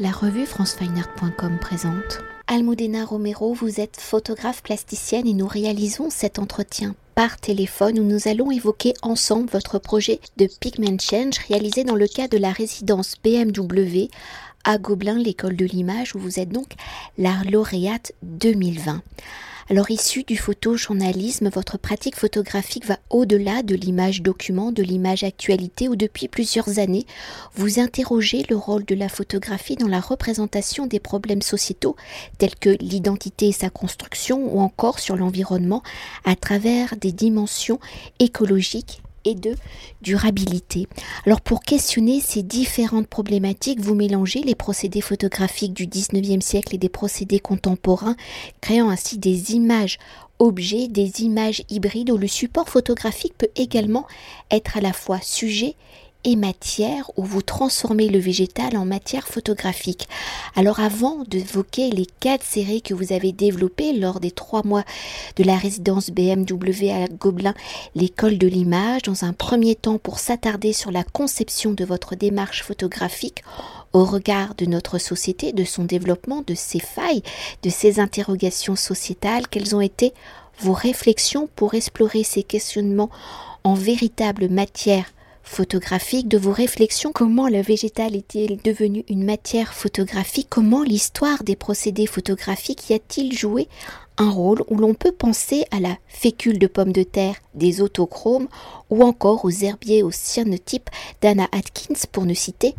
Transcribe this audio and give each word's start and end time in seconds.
La 0.00 0.12
revue 0.12 0.46
francefineart.com 0.46 1.58
présente. 1.58 2.20
Almudena 2.46 3.04
Romero, 3.04 3.52
vous 3.52 3.80
êtes 3.80 4.00
photographe 4.00 4.62
plasticienne 4.62 5.26
et 5.26 5.32
nous 5.32 5.48
réalisons 5.48 6.08
cet 6.08 6.38
entretien 6.38 6.94
par 7.16 7.36
téléphone 7.36 7.98
où 7.98 8.04
nous 8.04 8.28
allons 8.28 8.52
évoquer 8.52 8.94
ensemble 9.02 9.50
votre 9.50 9.80
projet 9.80 10.20
de 10.36 10.48
Pigment 10.60 10.98
Change 11.00 11.38
réalisé 11.48 11.82
dans 11.82 11.96
le 11.96 12.06
cadre 12.06 12.36
de 12.36 12.38
la 12.38 12.52
résidence 12.52 13.16
BMW 13.24 14.08
à 14.62 14.78
Gobelin, 14.78 15.18
l'école 15.18 15.56
de 15.56 15.64
l'image, 15.64 16.14
où 16.14 16.20
vous 16.20 16.38
êtes 16.38 16.50
donc 16.50 16.74
la 17.16 17.34
lauréate 17.50 18.12
2020. 18.22 19.02
Alors 19.70 19.90
issu 19.90 20.22
du 20.22 20.38
photojournalisme, 20.38 21.50
votre 21.50 21.76
pratique 21.76 22.16
photographique 22.16 22.86
va 22.86 22.98
au-delà 23.10 23.62
de 23.62 23.74
l'image 23.74 24.22
document, 24.22 24.72
de 24.72 24.82
l'image 24.82 25.24
actualité, 25.24 25.90
où 25.90 25.96
depuis 25.96 26.26
plusieurs 26.26 26.78
années, 26.78 27.04
vous 27.54 27.78
interrogez 27.78 28.46
le 28.48 28.56
rôle 28.56 28.86
de 28.86 28.94
la 28.94 29.10
photographie 29.10 29.76
dans 29.76 29.86
la 29.86 30.00
représentation 30.00 30.86
des 30.86 31.00
problèmes 31.00 31.42
sociétaux 31.42 31.96
tels 32.38 32.54
que 32.54 32.70
l'identité 32.80 33.48
et 33.48 33.52
sa 33.52 33.68
construction, 33.68 34.54
ou 34.54 34.60
encore 34.60 35.00
sur 35.00 35.16
l'environnement 35.16 35.82
à 36.24 36.34
travers 36.34 36.96
des 36.96 37.12
dimensions 37.12 37.78
écologiques 38.20 39.02
et 39.28 39.34
de 39.34 39.54
durabilité. 40.02 40.88
Alors 41.26 41.40
pour 41.40 41.60
questionner 41.60 42.20
ces 42.20 42.42
différentes 42.42 43.06
problématiques, 43.06 43.80
vous 43.80 43.94
mélangez 43.94 44.40
les 44.40 44.54
procédés 44.54 45.00
photographiques 45.00 45.74
du 45.74 45.86
19e 45.86 46.40
siècle 46.40 46.74
et 46.74 46.78
des 46.78 46.88
procédés 46.88 47.40
contemporains, 47.40 48.16
créant 48.60 48.90
ainsi 48.90 49.18
des 49.18 49.52
images 49.52 49.98
objets, 50.38 50.88
des 50.88 51.22
images 51.22 51.62
hybrides 51.68 52.10
où 52.10 52.16
le 52.16 52.28
support 52.28 52.68
photographique 52.68 53.34
peut 53.36 53.50
également 53.56 54.06
être 54.50 54.76
à 54.76 54.80
la 54.80 54.92
fois 54.92 55.18
sujet 55.20 55.74
matière 56.36 57.10
où 57.16 57.24
vous 57.24 57.42
transformez 57.42 58.08
le 58.08 58.18
végétal 58.18 58.76
en 58.76 58.84
matière 58.84 59.28
photographique. 59.28 60.08
Alors 60.56 60.80
avant 60.80 61.24
d'évoquer 61.26 61.90
les 61.90 62.06
quatre 62.06 62.44
séries 62.44 62.82
que 62.82 62.94
vous 62.94 63.12
avez 63.12 63.32
développées 63.32 63.92
lors 63.92 64.20
des 64.20 64.30
trois 64.30 64.62
mois 64.64 64.84
de 65.36 65.44
la 65.44 65.56
résidence 65.56 66.10
BMW 66.10 66.90
à 66.90 67.06
Gobelin, 67.08 67.54
l'école 67.94 68.38
de 68.38 68.46
l'image, 68.46 69.02
dans 69.02 69.24
un 69.24 69.32
premier 69.32 69.74
temps 69.74 69.98
pour 69.98 70.18
s'attarder 70.18 70.72
sur 70.72 70.90
la 70.90 71.04
conception 71.04 71.72
de 71.72 71.84
votre 71.84 72.14
démarche 72.14 72.62
photographique 72.62 73.42
au 73.92 74.04
regard 74.04 74.54
de 74.54 74.66
notre 74.66 74.98
société, 74.98 75.52
de 75.52 75.64
son 75.64 75.84
développement, 75.84 76.42
de 76.46 76.54
ses 76.54 76.80
failles, 76.80 77.22
de 77.62 77.70
ses 77.70 78.00
interrogations 78.00 78.76
sociétales, 78.76 79.48
quelles 79.48 79.74
ont 79.74 79.80
été 79.80 80.12
vos 80.60 80.72
réflexions 80.72 81.48
pour 81.56 81.74
explorer 81.74 82.24
ces 82.24 82.42
questionnements 82.42 83.10
en 83.64 83.74
véritable 83.74 84.48
matière 84.48 85.12
photographique, 85.48 86.28
de 86.28 86.38
vos 86.38 86.52
réflexions, 86.52 87.12
comment 87.12 87.48
le 87.48 87.60
végétal 87.60 88.14
est-il 88.14 88.60
devenu 88.62 89.04
une 89.08 89.24
matière 89.24 89.72
photographique, 89.74 90.48
comment 90.48 90.82
l'histoire 90.82 91.42
des 91.42 91.56
procédés 91.56 92.06
photographiques 92.06 92.90
y 92.90 92.94
a-t-il 92.94 93.36
joué 93.36 93.68
un 94.18 94.30
rôle 94.30 94.62
où 94.68 94.76
l'on 94.76 94.94
peut 94.94 95.12
penser 95.12 95.64
à 95.70 95.80
la 95.80 95.96
fécule 96.08 96.58
de 96.58 96.66
pommes 96.66 96.92
de 96.92 97.02
terre 97.02 97.36
des 97.54 97.80
autochromes 97.80 98.48
ou 98.90 99.04
encore 99.04 99.44
aux 99.44 99.50
herbiers 99.50 100.02
au 100.02 100.10
cyanotype 100.10 100.90
d'Anna 101.22 101.48
Atkins 101.52 102.06
pour 102.12 102.24
ne 102.24 102.34
citer 102.34 102.74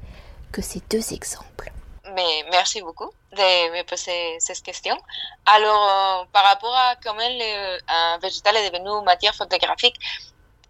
que 0.51 0.61
ces 0.61 0.81
deux 0.89 1.13
exemples. 1.13 1.71
Mais 2.15 2.45
merci 2.51 2.81
beaucoup 2.81 3.09
de 3.31 3.77
me 3.77 3.83
poser 3.83 4.37
cette 4.39 4.61
question. 4.63 4.97
Alors, 5.45 6.21
euh, 6.21 6.25
par 6.33 6.43
rapport 6.43 6.75
à 6.75 6.95
comment 7.03 7.19
le, 7.19 7.77
un 7.87 8.17
végétal 8.19 8.55
est 8.57 8.69
devenu 8.71 9.03
matière 9.05 9.35
photographique, 9.35 9.95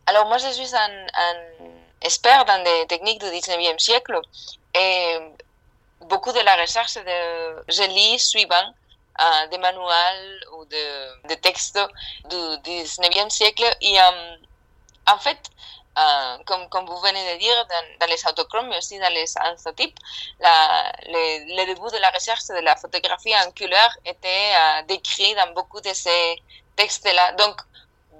alors 0.05 0.27
moi 0.27 0.38
je 0.38 0.47
suis 0.47 0.75
un 0.75 0.89
expert 2.02 2.45
dans 2.45 2.64
des 2.64 2.88
techniques 2.88 3.19
du 3.19 3.28
19e 3.28 3.80
siècle 3.80 4.19
et 4.73 5.17
beaucoup 6.02 6.31
de 6.31 6.39
la 6.39 6.55
recherche 6.55 6.95
de, 6.95 7.64
je 7.67 7.83
lis 7.83 8.19
suivant 8.19 8.73
uh, 9.19 9.50
des 9.50 9.58
manuels 9.58 10.44
ou 10.58 10.66
de, 10.66 11.27
de 11.27 11.36
textes 11.36 11.80
du 12.30 12.36
19e 12.36 13.30
siècle 13.30 13.70
et 13.81 14.00
en 15.08 15.17
fait 15.20 15.39
comme, 16.45 16.70
comme, 16.70 16.86
vous 16.86 16.99
venez 16.99 17.33
de 17.33 17.39
dire, 17.39 17.65
dans, 17.99 18.08
les 18.08 18.27
autochromes, 18.27 18.70
mais 18.70 18.77
aussi 18.77 18.98
dans 18.99 19.14
les 19.14 19.26
anthotypes, 19.38 19.98
la, 20.39 20.92
le, 21.08 21.58
le, 21.58 21.65
début 21.65 21.92
de 21.92 21.98
la 21.98 22.09
recherche 22.09 22.45
de 22.48 22.61
la 22.61 22.76
photographie 22.76 23.33
en 23.36 23.52
couleur 23.52 23.89
était 24.05 24.52
uh, 24.54 24.86
décrit 24.88 25.36
dans 25.36 25.52
beaucoup 25.54 25.82
de 25.82 25.93
ces 25.93 26.42
textes-là. 26.76 27.33
Donc, 27.33 27.59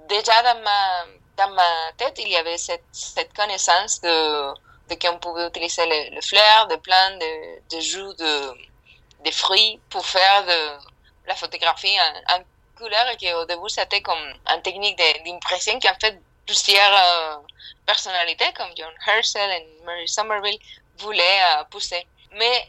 déjà 0.08 0.42
dans 0.42 0.60
ma, 0.60 1.04
dans 1.40 1.50
ma 1.50 1.92
tête, 1.96 2.16
il 2.18 2.28
y 2.28 2.36
avait 2.36 2.58
cette, 2.58 2.84
cette 2.92 3.32
connaissance 3.34 4.00
de, 4.02 4.52
de 4.88 4.94
qu'on 5.00 5.18
pouvait 5.18 5.46
utiliser 5.48 5.86
les, 5.86 6.10
les, 6.10 6.22
fleurs, 6.22 6.66
des 6.68 6.76
plantes, 6.76 7.18
des, 7.18 7.62
des 7.70 7.80
jus 7.80 8.14
de, 8.18 8.32
des 9.24 9.32
fruits 9.32 9.80
pour 9.88 10.04
faire 10.06 10.44
de 10.44 10.60
la 11.26 11.34
photographie 11.34 11.96
en, 12.06 12.34
en 12.34 12.40
couleur 12.76 13.06
et 13.12 13.16
qu'au 13.16 13.44
début, 13.46 13.68
c'était 13.68 14.02
comme 14.02 14.24
une 14.54 14.62
technique 14.62 14.98
d'impression 15.24 15.78
qui 15.78 15.88
en 15.88 15.98
fait 16.00 16.20
plusieurs 16.46 16.94
euh, 16.94 17.36
personnalités 17.86 18.52
comme 18.56 18.70
John 18.76 18.92
Herschel 19.06 19.50
et 19.50 19.62
Mary 19.84 20.08
Somerville 20.08 20.58
voulaient 20.98 21.42
euh, 21.58 21.64
pousser. 21.70 22.06
Mais 22.32 22.68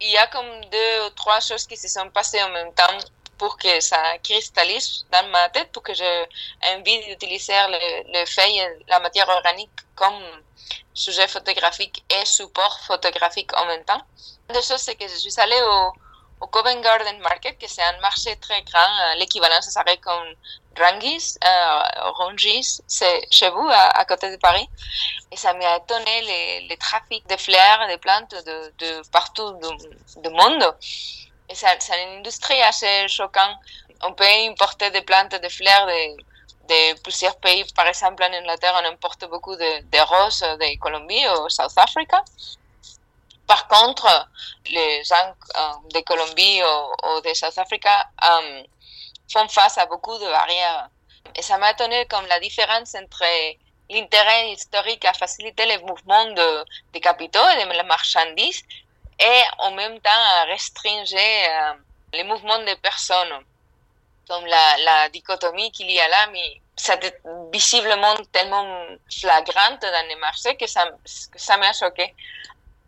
il 0.00 0.10
y 0.10 0.16
a 0.16 0.26
comme 0.28 0.64
deux 0.66 1.06
ou 1.06 1.10
trois 1.10 1.40
choses 1.40 1.66
qui 1.66 1.76
se 1.76 1.88
sont 1.88 2.08
passées 2.10 2.42
en 2.42 2.50
même 2.50 2.72
temps 2.74 2.98
pour 3.38 3.56
que 3.56 3.80
ça 3.80 4.18
cristallise 4.18 5.06
dans 5.10 5.26
ma 5.28 5.48
tête, 5.50 5.70
pour 5.72 5.82
que 5.82 5.94
j'ai 5.94 6.24
envie 6.74 6.98
d'utiliser 7.06 7.54
le, 7.68 8.20
le 8.20 8.26
feuille, 8.26 8.62
la 8.88 9.00
matière 9.00 9.28
organique 9.28 9.70
comme 9.94 10.20
sujet 10.94 11.28
photographique 11.28 12.04
et 12.10 12.24
support 12.24 12.80
photographique 12.80 13.56
en 13.56 13.66
même 13.66 13.84
temps. 13.84 14.02
Une 14.48 14.54
des 14.56 14.62
choses, 14.62 14.80
c'est 14.80 14.96
que 14.96 15.06
je 15.06 15.16
suis 15.16 15.40
allée 15.40 15.60
au, 15.62 15.92
Covent 16.52 16.80
Garden 16.80 17.18
Market, 17.18 17.58
que 17.58 17.68
c'est 17.68 17.82
un 17.82 17.98
marché 18.00 18.36
très 18.36 18.62
grand, 18.62 19.14
l'équivalent, 19.16 19.60
ça 19.60 19.72
serait 19.72 19.96
comme 19.96 20.28
Rangis, 20.78 21.36
euh, 21.44 22.10
Rungis, 22.18 22.80
c'est 22.86 23.26
chez 23.30 23.50
vous, 23.50 23.68
à, 23.68 24.04
côté 24.04 24.30
de 24.30 24.36
Paris. 24.36 24.68
Et 25.32 25.36
ça 25.36 25.52
m'a 25.54 25.76
étonné 25.78 26.22
les, 26.22 26.68
les 26.68 26.76
trafics 26.76 27.28
de 27.28 27.36
fleurs, 27.36 27.88
de 27.90 27.96
plantes 27.96 28.34
de, 28.46 29.10
partout 29.10 29.52
du 30.22 30.30
monde. 30.30 30.76
C'est 31.52 32.02
une 32.02 32.18
industrie 32.18 32.60
assez 32.62 33.08
choquante. 33.08 33.56
On 34.02 34.12
peut 34.12 34.24
importer 34.48 34.90
des 34.90 35.02
plantes, 35.02 35.34
des 35.34 35.48
fleurs 35.48 35.86
de, 35.86 36.16
de 36.68 37.00
plusieurs 37.00 37.36
pays. 37.36 37.64
Par 37.74 37.86
exemple, 37.86 38.22
en 38.22 38.32
Angleterre, 38.32 38.80
on 38.82 38.86
importe 38.86 39.24
beaucoup 39.28 39.56
de, 39.56 39.80
de 39.80 39.98
roses 39.98 40.40
de 40.40 40.78
Colombie 40.78 41.26
ou 41.28 41.48
South 41.48 41.76
Africa. 41.76 42.22
Par 43.46 43.66
contre, 43.66 44.28
les 44.70 45.02
gens 45.04 45.34
de 45.94 46.00
Colombie 46.00 46.60
ou, 46.62 47.20
de 47.22 47.32
South 47.34 47.56
Africa 47.56 48.08
font 49.32 49.48
face 49.48 49.78
à 49.78 49.86
beaucoup 49.86 50.16
de 50.18 50.26
barrières. 50.26 50.90
Et 51.34 51.42
ça 51.42 51.56
m'a 51.56 51.70
étonné 51.70 52.06
comme 52.06 52.26
la 52.26 52.40
différence 52.40 52.94
entre 52.94 53.24
l'intérêt 53.88 54.52
historique 54.52 55.04
à 55.06 55.14
faciliter 55.14 55.64
les 55.64 55.78
mouvements 55.78 56.26
de, 56.26 56.64
de 56.92 56.98
capitaux 56.98 57.48
et 57.58 57.64
de 57.64 57.82
marchandises 57.86 58.62
et 59.18 59.42
en 59.58 59.72
même 59.72 60.00
temps 60.00 60.10
à 60.40 60.44
restreindre 60.44 61.08
euh, 61.14 61.72
les 62.12 62.24
mouvements 62.24 62.58
des 62.64 62.76
personnes. 62.76 63.44
Comme 64.28 64.44
la, 64.44 65.08
dichotomie 65.08 65.72
qu'il 65.72 65.90
y 65.90 65.98
a 65.98 66.06
là, 66.08 66.26
mais 66.32 66.60
c'est 66.76 67.22
visiblement 67.50 68.14
tellement 68.30 68.84
flagrante 69.10 69.80
dans 69.80 70.06
les 70.06 70.16
marchés 70.16 70.54
que 70.56 70.66
ça, 70.66 70.84
que 71.32 71.38
ça 71.38 71.56
m'a 71.56 71.72
choqué. 71.72 72.14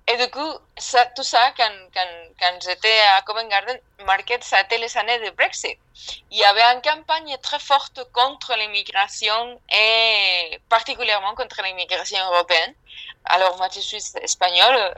Et 0.07 0.17
du 0.17 0.31
coup, 0.31 0.53
ça, 0.77 1.07
tout 1.17 1.23
ça, 1.23 1.53
quand, 1.57 1.73
quand, 1.95 2.09
quand 2.39 2.59
j'étais 2.62 2.99
à 3.17 3.23
Covent 3.23 3.49
Garden 3.49 3.79
Market, 4.05 4.43
ça 4.43 4.59
a 4.59 4.77
les 4.77 4.97
années 4.99 5.19
de 5.21 5.31
Brexit. 5.31 5.79
Il 6.31 6.39
y 6.39 6.45
avait 6.45 6.62
une 6.75 6.83
campagne 6.83 7.37
très 7.41 7.61
forte 7.61 8.01
contre 8.12 8.57
l'immigration 8.57 9.61
et 9.73 10.59
particulièrement 10.69 11.35
contre 11.35 11.62
l'immigration 11.62 12.19
européenne. 12.33 12.75
Alors 13.25 13.56
moi, 13.58 13.69
je 13.72 13.81
suis 13.81 14.03
espagnole, 14.22 14.94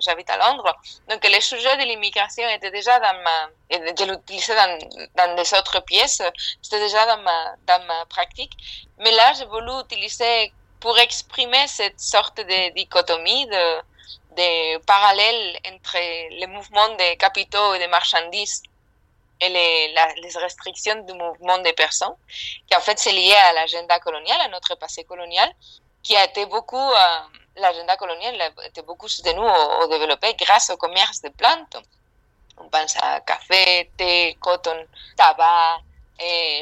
j'habite 0.00 0.30
à 0.30 0.36
Londres. 0.36 0.76
Donc 1.08 1.26
les 1.26 1.40
sujets 1.40 1.76
de 1.78 1.82
l'immigration 1.82 2.48
étaient 2.50 2.70
déjà 2.70 3.00
dans 3.00 3.14
ma... 3.22 3.48
Je 3.70 4.04
l'utilisais 4.04 4.54
dans, 4.54 4.78
dans 5.16 5.36
des 5.36 5.54
autres 5.54 5.80
pièces, 5.80 6.22
c'était 6.60 6.80
déjà 6.80 7.06
dans 7.06 7.22
ma, 7.22 7.54
dans 7.66 7.84
ma 7.86 8.04
pratique. 8.06 8.52
Mais 8.98 9.10
là, 9.10 9.32
j'ai 9.32 9.46
voulu 9.46 9.72
utiliser 9.80 10.52
pour 10.80 10.98
exprimer 10.98 11.66
cette 11.66 12.00
sorte 12.00 12.36
de 12.36 12.74
dichotomie, 12.74 13.46
de 13.46 13.82
des 14.36 14.78
parallèles 14.86 15.58
entre 15.72 15.98
les 16.40 16.46
mouvements 16.46 16.94
des 16.96 17.16
capitaux 17.16 17.74
et 17.74 17.78
des 17.78 17.86
marchandises 17.88 18.62
et 19.40 19.48
les, 19.48 19.94
restrictions 20.36 21.02
du 21.04 21.14
mouvement 21.14 21.58
des 21.58 21.72
personnes, 21.72 22.14
qui 22.68 22.76
en 22.76 22.80
fait 22.80 22.98
c'est 22.98 23.12
lié 23.12 23.34
à 23.34 23.52
l'agenda 23.52 23.98
coloniale, 23.98 24.40
à 24.40 24.48
notre 24.48 24.76
passé 24.76 25.04
colonial, 25.04 25.50
qui 26.02 26.16
a 26.16 26.24
été 26.24 26.46
beaucoup, 26.46 26.76
euh, 26.76 27.20
l'agenda 27.56 27.96
colonial 27.96 28.40
a 28.40 28.66
été 28.66 28.82
beaucoup 28.82 29.08
soutenu 29.08 29.40
ou, 29.40 29.82
ou 29.84 29.86
développé 29.88 30.34
grâce 30.34 30.70
au 30.70 30.76
commerce 30.76 31.20
de 31.22 31.28
plantes. 31.30 31.76
On 32.58 32.68
pense 32.68 32.96
à 32.96 33.20
café, 33.20 33.90
thé, 33.96 34.36
coton, 34.40 34.86
tabac, 35.16 35.80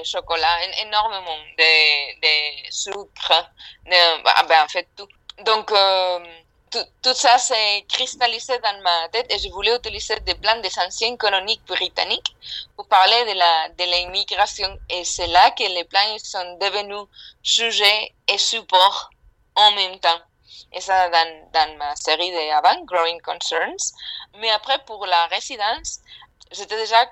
chocolat, 0.04 0.58
énormément 0.82 1.38
de, 1.58 2.70
sucre, 2.70 3.50
de, 3.86 4.22
ben, 4.48 4.64
en 4.64 4.68
fait 4.68 4.88
tout. 4.96 5.08
Donc, 5.44 5.70
euh, 5.72 6.18
tout, 6.70 7.14
ça 7.14 7.38
s'est 7.38 7.84
cristallisé 7.88 8.58
dans 8.60 8.80
ma 8.82 9.08
tête 9.08 9.26
et 9.32 9.38
je 9.38 9.48
voulais 9.48 9.74
utiliser 9.74 10.20
des 10.20 10.34
plans 10.34 10.60
des 10.60 10.78
anciens 10.78 11.16
colonies 11.16 11.60
britanniques 11.66 12.34
pour 12.76 12.86
parler 12.86 13.24
de 13.24 13.38
la 13.38 13.68
de 13.70 13.84
l'immigration. 13.84 14.78
Et 14.88 15.04
c'est 15.04 15.26
là 15.26 15.50
que 15.50 15.64
les 15.64 15.84
plans 15.84 16.16
sont 16.22 16.58
devenus 16.60 17.06
sujets 17.42 18.14
et 18.28 18.38
supports 18.38 19.10
en 19.56 19.72
même 19.72 19.98
temps. 19.98 20.20
Ça 20.78 21.08
dans, 21.08 21.50
dans 21.52 21.76
ma 21.78 21.96
série 21.96 22.30
d'avant, 22.32 22.80
Growing 22.84 23.20
Concerns. 23.22 23.92
Mais 24.38 24.50
après, 24.50 24.78
pour 24.84 25.06
la 25.06 25.26
résidence, 25.26 26.00
j'étais 26.50 26.76
déjà 26.76 27.04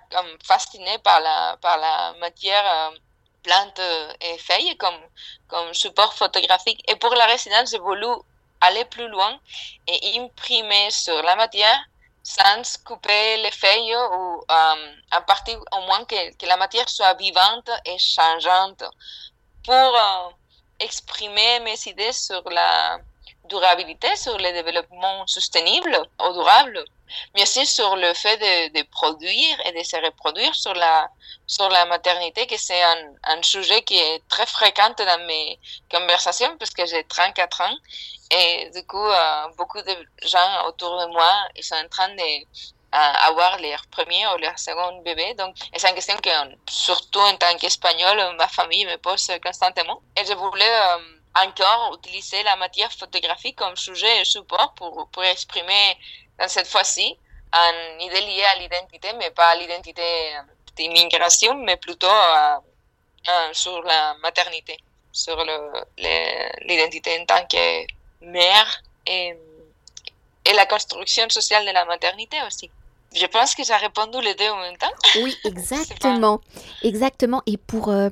fascinée 0.45 0.99
par 0.99 1.21
la, 1.21 1.57
par 1.61 1.79
la 1.79 2.15
matière 2.21 2.65
euh, 2.67 2.97
plante 3.43 3.81
et 4.21 4.39
feuilles 4.39 4.77
comme, 4.77 5.01
comme 5.47 5.73
support 5.75 6.15
photographique. 6.15 6.83
Et 6.91 6.97
pour 6.97 7.15
la 7.15 7.27
résidence, 7.27 7.71
j'ai 7.71 7.79
voulu 7.79 8.07
aller 8.61 8.85
plus 8.87 9.09
loin 9.09 9.39
et 9.87 10.19
imprimer 10.19 10.91
sur 10.91 11.23
la 11.23 11.37
matière 11.37 11.79
sans 12.23 12.79
couper 12.85 13.39
les 13.39 13.51
feuilles 13.51 13.97
ou 13.97 14.45
euh, 14.51 14.95
à 15.11 15.21
partir 15.23 15.59
au 15.73 15.81
moins 15.83 16.05
que, 16.05 16.37
que, 16.37 16.47
la 16.47 16.57
matière 16.59 16.89
soit 16.89 17.15
vivante 17.15 17.71
et 17.87 17.99
changeante 17.99 18.85
pour 19.65 19.75
euh, 19.75 20.29
exprimer 20.79 21.61
mes 21.61 21.79
idées 21.87 22.13
sur 22.13 22.43
la 22.51 22.99
durabilité, 23.49 24.15
sur 24.17 24.37
le 24.39 24.53
développement 24.53 25.25
ou 25.25 26.33
durable, 26.33 26.85
mais 27.35 27.43
aussi 27.43 27.67
sur 27.67 27.97
le 27.97 28.13
fait 28.15 28.37
de, 28.39 28.83
produire 28.91 29.57
et 29.67 29.73
de 29.73 29.83
se 29.83 29.97
reproduire 29.97 30.55
sur 30.55 30.75
la, 30.75 31.09
sur 31.47 31.69
la 31.69 31.87
maternité, 31.87 32.47
que 32.47 32.57
c'est 32.57 32.83
un, 32.83 33.13
un 33.25 33.43
sujet 33.43 33.83
qui 33.83 33.99
est 33.99 34.23
très 34.29 34.47
fréquent 34.47 34.95
dans 34.99 35.27
mes 35.27 35.59
conversations 35.91 36.57
parce 36.59 36.71
que 36.71 36.85
j'ai 36.87 37.05
34 37.05 37.61
ans 37.63 37.77
et 38.31 38.71
du 38.75 38.85
coup, 38.87 39.07
euh, 39.07 39.49
beaucoup 39.57 39.81
de 39.81 39.97
gens 40.23 40.67
autour 40.67 41.01
de 41.01 41.07
moi, 41.07 41.49
ils 41.57 41.65
sont 41.65 41.77
en 41.77 41.89
train 41.89 42.09
de 42.11 42.23
euh, 42.23 42.99
avoir 43.29 43.59
leur 43.59 43.87
premier 43.91 44.27
ou 44.29 44.39
leur 44.39 44.59
second 44.59 45.01
bébé. 45.03 45.35
Donc, 45.35 45.57
c'est 45.77 45.89
une 45.89 45.95
question 45.95 46.17
que, 46.19 46.31
surtout 46.69 47.21
en 47.21 47.37
tant 47.37 47.57
qu'espagnol, 47.57 48.37
ma 48.37 48.49
famille 48.49 48.85
me 48.85 48.97
pose 48.97 49.31
constamment. 49.43 50.03
Et 50.17 50.25
je 50.27 50.35
voulais 50.35 50.69
euh, 50.69 51.18
encore 51.35 51.95
utiliser 51.99 52.43
la 52.43 52.57
matière 52.57 52.93
photographique 52.93 53.57
comme 53.57 53.77
sujet 53.77 54.21
et 54.21 54.25
support 54.25 54.75
pour, 54.75 55.09
pour 55.09 55.25
exprimer, 55.25 55.97
dans 56.39 56.49
cette 56.49 56.69
fois-ci, 56.69 57.17
une 57.53 58.01
idée 58.01 58.21
liée 58.21 58.45
à 58.45 58.59
l'identité, 58.59 59.13
mais 59.19 59.31
pas 59.31 59.49
à 59.49 59.57
l'identité 59.57 60.03
d'immigration, 60.77 61.55
mais 61.57 61.77
plutôt 61.77 62.07
sur 63.53 63.83
la 63.83 64.15
maternité, 64.23 64.77
sur 65.13 65.37
l'identité 66.67 67.21
en 67.21 67.27
tant 67.27 67.47
que 67.47 67.87
mère 68.25 68.83
et, 69.07 69.35
et, 70.45 70.53
la 70.53 70.67
construction 70.67 71.29
sociale 71.29 71.67
de 71.67 71.73
la 71.73 71.85
maternité 71.85 72.37
aussi. 72.47 72.71
Je 73.15 73.27
pense 73.27 73.55
que 73.55 73.65
j'ai 73.65 73.75
répondu 73.75 74.21
les 74.21 74.35
deux 74.35 74.49
en 74.49 74.59
même 74.59 74.77
temps. 74.77 74.93
Oui, 75.17 75.37
exactement. 75.45 76.41
Exactement. 76.83 77.43
Et 77.47 77.57
pour 77.57 77.89
euh, 77.89 78.11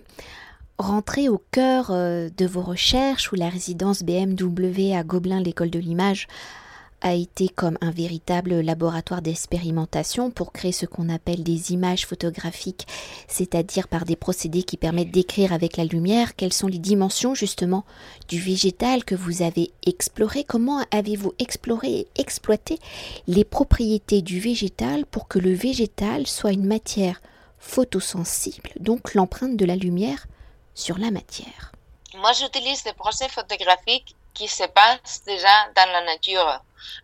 rentrer 0.78 1.28
au 1.28 1.42
cœur 1.50 1.90
euh, 1.90 2.28
de 2.36 2.46
vos 2.46 2.62
recherches, 2.62 3.32
où 3.32 3.36
la 3.36 3.48
résidence 3.48 4.02
BMW 4.02 4.94
à 4.94 5.04
Gobelin, 5.04 5.40
l'école 5.40 5.70
de 5.70 5.78
l'image, 5.78 6.28
a 7.02 7.14
été 7.14 7.48
comme 7.48 7.76
un 7.80 7.90
véritable 7.90 8.60
laboratoire 8.60 9.22
d'expérimentation 9.22 10.30
pour 10.30 10.52
créer 10.52 10.72
ce 10.72 10.86
qu'on 10.86 11.08
appelle 11.08 11.42
des 11.42 11.72
images 11.72 12.06
photographiques, 12.06 12.86
c'est-à-dire 13.28 13.86
par 13.86 14.04
des 14.04 14.16
procédés 14.16 14.62
qui 14.62 14.76
permettent 14.76 15.10
d'écrire 15.10 15.52
avec 15.52 15.76
la 15.76 15.84
lumière. 15.84 16.34
Quelles 16.36 16.52
sont 16.52 16.68
les 16.68 16.78
dimensions 16.78 17.34
justement 17.34 17.84
du 18.28 18.40
végétal 18.40 19.04
que 19.04 19.14
vous 19.14 19.42
avez 19.42 19.70
exploré, 19.86 20.44
comment 20.44 20.82
avez-vous 20.90 21.34
exploré 21.38 21.90
et 21.90 22.08
exploité 22.16 22.78
les 23.26 23.44
propriétés 23.44 24.22
du 24.22 24.40
végétal 24.40 25.04
pour 25.06 25.28
que 25.28 25.38
le 25.38 25.52
végétal 25.52 26.26
soit 26.26 26.52
une 26.52 26.66
matière 26.66 27.20
photosensible, 27.58 28.70
donc 28.80 29.14
l'empreinte 29.14 29.56
de 29.56 29.64
la 29.64 29.76
lumière 29.76 30.26
sur 30.76 30.98
la 30.98 31.10
matière. 31.10 31.72
Moi, 32.14 32.32
j'utilise 32.34 32.84
des 32.84 32.92
procès 32.92 33.28
photographiques 33.28 34.14
qui 34.34 34.46
se 34.46 34.64
passent 34.64 35.24
déjà 35.24 35.68
dans 35.74 35.90
la 35.90 36.02
nature. 36.04 36.60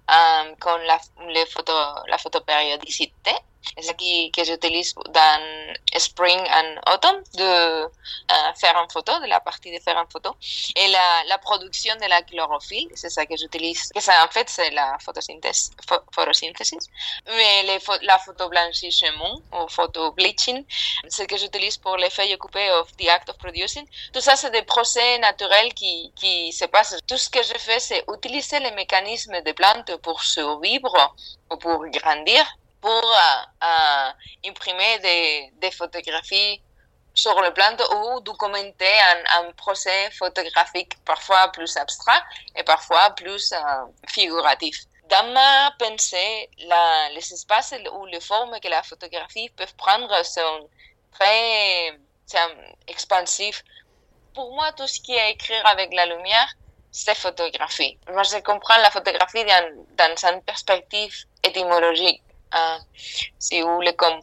Um, 0.06 0.54
con 0.60 0.78
la, 0.86 1.00
le 1.26 1.44
foto, 1.46 1.72
la 2.06 2.18
fotoperiodicité. 3.62 3.72
Es 3.76 3.88
aquí 3.88 4.30
que 4.30 4.44
j'utilise 4.44 4.94
dans 5.10 5.76
Spring 5.96 6.40
and 6.50 6.80
Autumn 6.86 7.22
de 7.34 7.84
uh, 7.84 8.52
faire 8.56 8.76
une 8.76 8.90
photo, 8.90 9.18
de 9.20 9.26
la 9.26 9.40
partie 9.40 9.70
de 9.70 9.80
faire 9.80 9.98
une 9.98 10.10
photo. 10.10 10.36
Et 10.76 10.88
la, 10.88 11.24
la 11.28 11.38
production 11.38 11.94
de 11.96 12.06
la 12.08 12.22
chlorophylle, 12.22 12.90
c'est 12.94 13.10
ça 13.10 13.26
que 13.26 13.36
j'utilise, 13.36 13.90
que 13.94 14.00
ça 14.00 14.24
en 14.24 14.28
fait 14.28 14.48
c'est 14.48 14.70
la 14.70 14.96
photosynthèse, 15.00 15.70
pho 15.88 15.96
photosynthesis. 16.14 16.88
Mais 17.26 17.62
les, 17.64 17.78
la 18.02 18.18
photoblanchissement 18.18 19.40
ou 19.52 19.68
photobleaching, 19.68 20.64
c'est 21.08 21.26
que 21.26 21.36
j'utilise 21.36 21.76
pour 21.76 21.96
l'effet 21.96 22.32
occupé 22.34 22.70
of 22.72 22.94
the 22.96 23.08
act 23.08 23.28
of 23.30 23.38
producing. 23.38 23.86
Tout 24.12 24.20
ça, 24.20 24.36
c'est 24.36 24.50
des 24.50 24.62
procès 24.62 25.18
naturels 25.18 25.72
qui, 25.74 26.12
qui 26.16 26.52
se 26.52 26.64
passent. 26.66 26.96
Tout 27.06 27.16
ce 27.16 27.28
que 27.28 27.42
je 27.42 27.54
fais, 27.58 27.80
c'est 27.80 28.04
utiliser 28.12 28.60
les 28.60 28.70
mécanismes 28.72 29.40
des 29.42 29.52
plantes 29.54 29.96
pour 29.98 30.22
survivre 30.22 31.14
ou 31.50 31.56
pour 31.56 31.84
grandir 31.88 32.44
pour 32.82 33.04
imprimer 34.44 34.98
des, 35.60 35.70
photographies 35.70 36.60
sur 37.14 37.40
le 37.40 37.52
plan 37.54 37.76
ou 37.96 38.20
documenter 38.20 38.94
un, 39.38 39.52
procès 39.52 40.10
photographique 40.10 40.92
parfois 41.04 41.52
plus 41.52 41.76
abstrait 41.76 42.22
et 42.56 42.64
parfois 42.64 43.10
plus 43.10 43.52
euh, 43.52 43.58
figuratif. 44.08 44.76
Dans 45.08 45.26
ma 45.32 45.70
pensée, 45.78 46.50
les 47.14 47.32
espaces 47.32 47.74
ou 47.92 48.06
les 48.06 48.20
formes 48.20 48.58
que 48.60 48.68
la 48.68 48.82
photographie 48.82 49.50
peut 49.50 49.66
prendre 49.76 50.24
sont 50.24 50.68
très 51.12 51.98
expansifs. 52.88 53.62
Pour 54.34 54.54
moi, 54.54 54.72
tout 54.72 54.86
ce 54.86 54.98
qui 55.00 55.12
est 55.12 55.32
écrire 55.32 55.64
avec 55.66 55.94
la 55.94 56.06
lumière, 56.06 56.48
c'est 56.90 57.14
photographie. 57.14 57.98
Moi, 58.10 58.22
je 58.22 58.38
comprends 58.38 58.78
la 58.78 58.90
photographie 58.90 59.44
dans, 59.44 59.86
dans 59.98 60.26
une 60.32 60.42
perspective 60.42 61.14
étymologique 61.42 62.22
si 63.38 63.60
vous 63.60 63.74
voulez 63.74 63.94
comme 63.94 64.20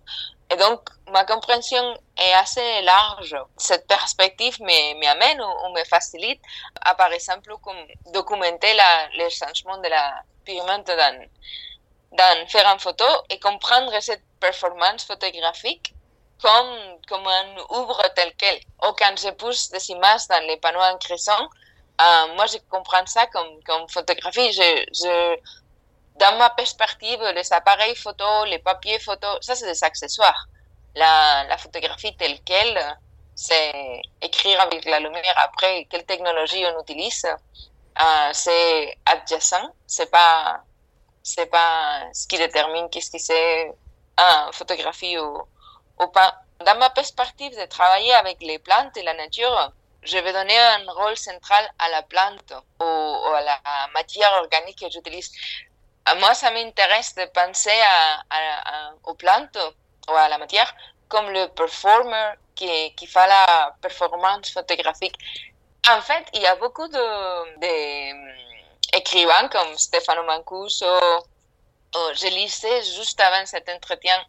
et 0.51 0.55
donc 0.55 0.81
ma 1.11 1.25
compréhension 1.25 1.95
est 2.17 2.33
assez 2.33 2.81
large 2.81 3.35
cette 3.57 3.87
perspective 3.87 4.59
me, 4.61 4.99
me 4.99 5.07
amène 5.07 5.41
ou, 5.41 5.73
me 5.73 5.83
facilite 5.85 6.41
à 6.81 6.95
par 6.95 7.11
exemple 7.11 7.53
comme 7.63 7.85
documenter 8.13 8.73
la, 8.73 9.07
les 9.17 9.29
changements 9.29 9.77
de 9.77 9.89
la 9.89 10.23
pigmente 10.45 10.87
dans, 10.87 11.27
dans 12.13 12.47
faire 12.47 12.67
une 12.67 12.79
photo 12.79 13.05
et 13.29 13.39
comprendre 13.39 13.93
cette 14.01 14.23
performance 14.39 15.03
photographique 15.05 15.93
comme, 16.41 16.97
comme 17.07 17.27
un 17.27 17.57
ouvre 17.69 18.01
tel 18.15 18.33
quel. 18.37 18.59
Ou 18.87 18.93
quand 18.97 19.15
je 19.17 19.29
pousse 19.31 19.69
des 19.69 19.89
images 19.91 20.27
dans 20.27 20.45
les 20.47 20.57
panneaux 20.57 20.79
en 20.79 20.97
crescent, 20.97 21.49
euh, 22.01 22.35
moi 22.35 22.45
je 22.45 22.57
comprends 22.69 23.05
ça 23.05 23.27
comme, 23.27 23.61
comme 23.63 23.87
photographie. 23.89 24.51
Je, 24.53 25.35
dans 26.19 26.37
ma 26.37 26.49
perspective, 26.49 27.21
les 27.33 27.53
appareils 27.53 27.95
photo, 27.95 28.45
les 28.45 28.59
papiers 28.59 28.99
photo, 28.99 29.27
ça 29.41 29.55
c'est 29.55 29.65
des 29.65 29.83
accessoires. 29.83 30.47
La, 30.95 31.57
photographie 31.57 32.15
telle 32.17 32.41
qu'elle, 32.41 32.77
c'est 33.35 34.01
écrire 34.21 34.59
avec 34.61 34.83
la 34.85 34.99
lumière. 34.99 35.37
Après, 35.37 35.85
quelle 35.89 36.05
technologie 36.05 36.63
on 36.65 36.81
utilise, 36.81 37.25
euh, 37.25 38.29
c'est 38.33 38.97
adjacent. 39.05 39.69
C'est 39.87 40.11
pas, 40.11 40.61
c'est 41.23 41.45
pas 41.45 42.01
ce 42.13 42.27
qui 42.27 42.37
détermine 42.37 42.89
qu'est-ce 42.89 43.11
qui 43.11 43.19
c'est 43.19 43.71
photographie 44.51 45.17
ou, 45.17 45.41
ou 46.01 46.07
pas. 46.07 46.41
Dans 46.65 46.77
ma 46.77 46.89
perspective 46.89 47.57
de 47.57 47.65
travailler 47.67 48.13
avec 48.15 48.37
les 48.41 48.59
plantes 48.59 48.97
et 48.97 49.03
la 49.03 49.13
nature, 49.13 49.71
je 50.03 50.17
vais 50.17 50.33
donner 50.33 50.57
un 50.57 50.91
rôle 50.91 51.15
central 51.15 51.63
à 51.79 51.87
la 51.89 52.01
plante 52.03 52.53
ou 52.81 52.83
à 52.83 53.41
la 53.41 53.59
matière 53.93 54.33
organique 54.43 54.79
que 54.79 54.89
j'utilise. 54.89 55.31
Moi, 56.19 56.33
ça 56.33 56.51
m'intéresse 56.51 57.15
de 57.15 57.25
penser 57.25 57.79
à, 57.81 58.23
à, 58.29 58.93
ou 59.07 59.15
à 60.15 60.27
la 60.27 60.37
matière 60.37 60.73
comme 61.07 61.29
le 61.31 61.47
performer 61.47 62.33
qui, 62.55 62.93
qui 62.95 63.07
fait 63.07 63.27
la 63.27 63.75
performance 63.81 64.51
photographique. 64.51 65.15
En 65.89 66.01
fait, 66.01 66.25
il 66.33 66.41
y 66.41 66.45
a 66.45 66.55
beaucoup 66.55 66.87
de, 66.87 67.59
de 67.59 68.95
écrivains 68.95 69.47
comme 69.49 69.77
Stefano 69.77 70.23
Mancuso. 70.23 70.85
Oh, 71.95 72.09
je 72.13 72.27
lisais 72.27 72.83
juste 72.83 73.19
avant 73.19 73.45
cet 73.45 73.67
entretien 73.69 74.23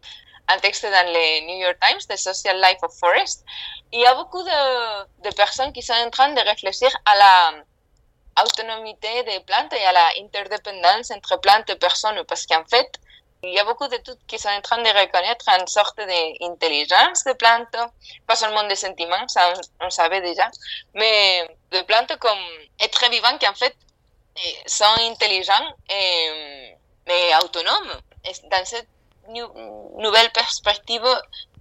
un 0.49 0.59
texte 0.59 0.85
dans 0.85 1.07
le 1.07 1.47
New 1.47 1.59
York 1.59 1.79
Times, 1.81 2.01
The 2.09 2.17
Social 2.17 2.61
Life 2.61 2.83
of 2.83 2.93
Forest. 2.99 3.45
Il 3.93 4.01
y 4.01 4.07
a 4.07 4.15
beaucoup 4.15 4.43
de, 4.43 5.23
de 5.23 5.35
personnes 5.35 5.73
qui 5.73 5.83
sont 5.83 5.93
en 5.93 6.11
train 6.11 6.31
de 6.33 6.41
réfléchir 6.41 6.91
à 7.05 7.17
la 7.17 7.53
autonomie 8.43 8.97
des 9.03 9.41
plantes 9.47 9.73
et 9.73 9.85
à 9.85 9.93
la 9.93 10.09
interdépendance 10.21 11.11
entre 11.11 11.41
plantes 11.41 11.71
et 11.71 11.77
personnes, 11.77 12.23
parce 12.25 12.47
qu'en 12.47 12.65
fait, 12.65 12.91
il 13.43 13.55
y 13.55 13.59
a 13.59 13.65
beaucoup 13.65 13.89
d'études 13.89 14.19
qui 14.27 14.39
sont 14.39 14.51
en 14.51 14.61
train 14.61 14.79
de 14.83 14.89
reconnaître 14.89 15.49
une 15.49 15.67
sorte 15.67 15.99
d'intelligence 15.99 17.25
des 17.25 17.35
plantes, 17.35 17.75
pas 18.27 18.37
seulement 18.37 18.65
des 18.65 18.77
sentiments, 18.77 19.27
ça 19.29 19.53
on, 19.81 19.91
savait 19.91 20.21
déjà, 20.21 20.51
mais 20.95 21.49
des 21.71 21.83
plantes 21.85 22.17
comme 22.19 22.39
êtres 22.79 23.11
vivants 23.11 23.39
qui 23.39 23.49
en 23.49 23.55
fait 23.55 23.75
sont 24.67 24.85
intelligents, 25.01 25.75
mais 27.07 27.33
autonomes. 27.43 28.01
Dans 28.51 28.65
cette 28.65 28.89
nouvelle 29.29 30.31
perspective, 30.33 31.07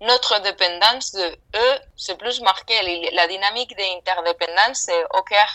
notre 0.01 0.39
dépendance 0.41 1.13
de 1.13 1.37
eux, 1.55 1.79
c'est 1.95 2.17
plus 2.17 2.41
marqué. 2.41 3.09
La 3.13 3.27
dynamique 3.27 3.75
d'interdépendance, 3.77 4.79
c'est 4.85 5.03
au 5.13 5.21
cœur. 5.23 5.49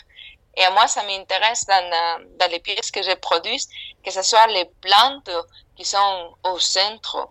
Et 0.56 0.64
à 0.64 0.70
moi, 0.70 0.86
ça 0.86 1.02
m'intéresse 1.02 1.64
dans, 1.66 2.26
dans 2.38 2.50
les 2.50 2.60
pièces 2.60 2.90
que 2.90 3.02
je 3.02 3.14
produis, 3.14 3.66
que 4.04 4.10
ce 4.10 4.22
soit 4.22 4.46
les 4.48 4.66
plantes 4.80 5.30
qui 5.76 5.84
sont 5.84 6.34
au 6.44 6.58
centre 6.58 7.28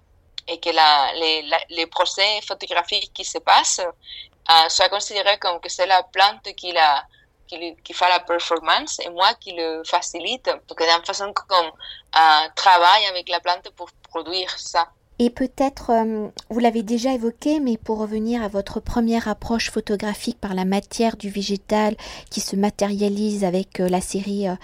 et 0.47 0.59
que 0.59 0.69
la, 0.69 1.13
les, 1.13 1.49
les 1.69 1.87
procès 1.87 2.41
photographiques 2.41 3.13
qui 3.13 3.23
se 3.23 3.37
passent 3.37 3.79
euh, 3.79 4.69
soient 4.69 4.89
considérés 4.89 5.37
comme 5.39 5.59
que 5.61 5.69
c'est 5.69 5.85
la 5.85 6.03
plante 6.03 6.53
qui, 6.55 6.73
la, 6.73 7.05
fait 7.49 8.09
la 8.09 8.19
performance 8.19 8.99
et 8.99 9.09
moi 9.09 9.33
qui 9.35 9.53
le 9.53 9.83
facilite. 9.85 10.45
Donc, 10.67 10.77
d'une 10.77 11.05
façon 11.05 11.31
comme 11.33 11.67
euh, 11.67 12.47
travaille 12.55 13.05
avec 13.05 13.29
la 13.29 13.39
plante 13.39 13.69
pour 13.71 13.89
produire 14.09 14.49
ça. 14.59 14.89
Et 15.19 15.29
peut-être, 15.29 15.91
euh, 15.91 16.27
vous 16.49 16.59
l'avez 16.59 16.81
déjà 16.81 17.13
évoqué, 17.13 17.59
mais 17.59 17.77
pour 17.77 17.99
revenir 17.99 18.43
à 18.43 18.47
votre 18.47 18.79
première 18.79 19.27
approche 19.27 19.69
photographique 19.69 20.39
par 20.39 20.55
la 20.55 20.65
matière 20.65 21.17
du 21.17 21.29
végétal 21.29 21.95
qui 22.31 22.39
se 22.39 22.55
matérialise 22.55 23.43
avec 23.43 23.79
euh, 23.79 23.89
la 23.89 24.01
série 24.01 24.47
euh, 24.47 24.55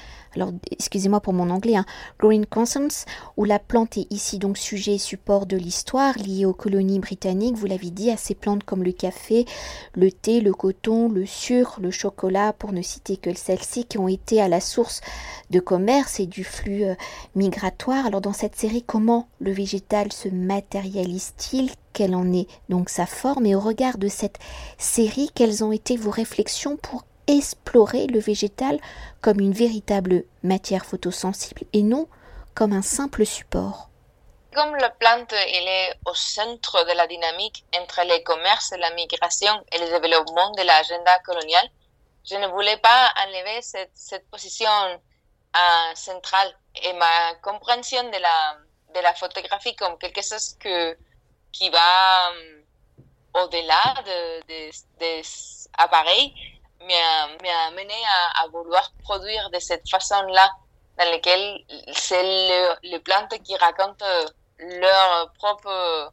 excusez-moi 0.72 1.20
pour 1.20 1.34
mon 1.34 1.50
anglais, 1.50 1.76
hein, 1.76 1.86
Growing 2.20 2.46
Constance, 2.46 3.06
où 3.38 3.46
la 3.46 3.60
plante 3.60 3.98
est 3.98 4.08
ici 4.12 4.40
donc 4.40 4.58
sujet 4.58 4.96
et 4.96 4.98
support 4.98 5.46
de 5.46 5.58
l'histoire 5.58 6.18
liée 6.18 6.46
aux 6.46 6.54
colonies 6.54 7.00
britanniques, 7.00 7.56
vous 7.56 7.66
l'avez 7.66 7.90
dit, 7.90 8.12
à 8.12 8.18
ces 8.18 8.36
plantes 8.36 8.64
comme 8.64 8.84
le 8.84 8.92
café, 8.92 9.46
le 9.94 10.12
thé, 10.12 10.42
le 10.42 10.54
coton, 10.54 11.10
le 11.10 11.26
sucre, 11.26 11.80
le 11.82 11.92
chocolat, 11.92 12.54
pour 12.54 12.72
ne 12.72 12.82
citer 12.82 13.18
que 13.18 13.34
celles-ci, 13.36 13.86
qui 13.86 13.98
ont 13.98 14.08
été 14.08 14.42
à 14.42 14.48
la 14.48 14.60
source 14.60 15.02
de 15.50 15.60
commerce 15.60 16.20
et 16.20 16.26
du 16.26 16.44
flux 16.44 16.84
euh, 16.84 16.96
migratoire. 17.36 18.06
Alors 18.06 18.22
dans 18.22 18.34
cette 18.34 18.56
série, 18.56 18.84
comment 18.84 19.28
le 19.40 19.52
végétal 19.52 20.12
se 20.12 20.30
matérialise-t-il? 20.30 21.72
Quelle 21.92 22.16
en 22.16 22.32
est 22.32 22.48
donc 22.70 22.90
sa 22.90 23.06
forme? 23.06 23.46
Et 23.46 23.56
au 23.56 23.60
regard 23.60 23.98
de 23.98 24.08
cette 24.08 24.38
série, 24.78 25.32
quelles 25.34 25.64
ont 25.64 25.72
été 25.72 25.98
vos 25.98 26.12
réflexions 26.12 26.78
pour 26.78 27.04
explorer 27.30 28.08
le 28.08 28.20
végétal 28.20 28.80
comme 29.22 29.40
une 29.40 29.54
véritable 29.54 30.24
matière 30.44 30.86
photosensible 30.86 31.62
et 31.74 31.84
non 31.84 32.08
comme 32.56 32.74
un 32.74 32.82
simple 32.82 33.26
support. 33.26 33.90
Comme 34.54 34.76
la 34.78 34.90
plante 34.90 35.32
elle 35.32 35.68
est 35.68 35.94
au 36.08 36.14
centre 36.16 36.84
de 36.86 36.98
la 36.98 37.06
dynamique 37.06 37.64
entre 37.80 38.02
les 38.04 38.24
commerces, 38.24 38.74
la 38.78 38.90
migration 38.96 39.54
et 39.72 39.78
le 39.78 39.86
développement 39.86 40.52
de 40.52 40.64
l'agenda 40.64 41.20
colonial, 41.20 41.70
je 42.28 42.36
ne 42.36 42.48
voulais 42.48 42.78
pas 42.78 43.14
enlever 43.26 43.62
cette, 43.62 44.28
position 44.32 44.70
euh, 45.56 45.96
centrale 45.96 46.52
et 46.84 46.94
ma 46.94 47.36
compréhension 47.44 48.04
de 48.10 48.18
la, 48.18 49.14
photographie 49.14 49.76
comme 49.76 49.98
quelque 50.00 50.22
chose 50.22 50.56
qui 51.52 51.70
va 51.70 52.32
euh, 52.32 52.62
au-delà 53.44 53.94
de, 54.06 54.48
des 54.48 54.72
de 55.00 55.22
appareils 55.78 56.34
m'a 56.82 57.68
amené 57.68 57.94
à, 58.42 58.48
vouloir 58.48 58.92
produire 59.04 59.50
de 59.50 59.60
cette 59.60 59.90
façon-là, 59.90 60.50
dans 60.98 61.10
laquelle 61.10 61.64
c'est 61.94 62.24
les 62.24 62.92
le 62.92 62.98
plantes 63.00 63.42
qui 63.44 63.56
racontent 63.56 64.06
leur 64.60 65.32
propre 65.34 66.12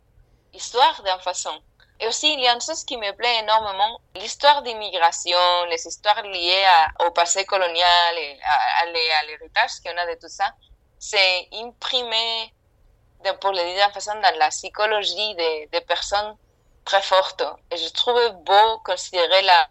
histoire 0.53 1.03
d'une 1.03 1.21
façon. 1.21 1.61
Et 1.99 2.07
aussi, 2.09 2.33
il 2.35 2.41
y 2.41 2.47
a 2.47 2.53
une 2.53 2.61
chose 2.61 2.85
qui 2.85 2.97
me 2.99 3.11
plaît 3.13 3.39
énormément, 3.41 4.01
l'histoire 4.15 4.63
d'immigration, 4.63 5.65
les 5.71 5.87
histoires 5.87 6.23
liées 6.23 6.67
au 7.07 7.11
passé 7.11 7.47
colonial 7.47 8.19
et 8.19 8.39
à, 8.45 8.83
à 8.83 9.23
l'héritage 9.25 9.81
qu'on 9.85 9.97
a 9.97 10.07
de 10.07 10.21
tout 10.21 10.29
ça, 10.29 10.53
c'est 10.99 11.49
imprimé, 11.53 12.53
de, 13.25 13.31
pour 13.33 13.53
le 13.53 13.63
dire 13.75 13.87
d'une 13.87 13.95
façon, 13.95 14.15
dans 14.21 14.39
la 14.39 14.49
psychologie 14.51 15.35
des, 15.37 15.69
des 15.73 15.81
personnes 15.81 16.37
très 16.85 17.03
fortes. 17.03 17.45
Et 17.71 17.77
je 17.79 17.89
trouve 17.89 18.31
beau 18.45 18.79
considérer 18.85 19.43
la, 19.43 19.67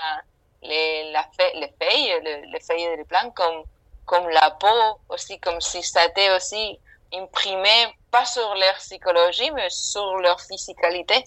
les, 0.67 1.13
feuilles, 1.37 2.21
les, 2.51 2.59
feuilles 2.59 2.97
des 2.97 3.03
plantes 3.05 3.33
comme, 3.35 3.63
comme 4.05 4.29
la 4.29 4.51
peau, 4.51 4.99
aussi 5.09 5.39
comme 5.39 5.61
si 5.61 5.81
ça 5.83 6.05
était 6.05 6.33
aussi 6.35 6.79
imprimé, 7.13 7.95
pas 8.11 8.25
sur 8.25 8.53
leur 8.55 8.75
psychologie, 8.75 9.51
mais 9.51 9.69
sur 9.69 10.17
leur 10.17 10.39
physicalité. 10.41 11.23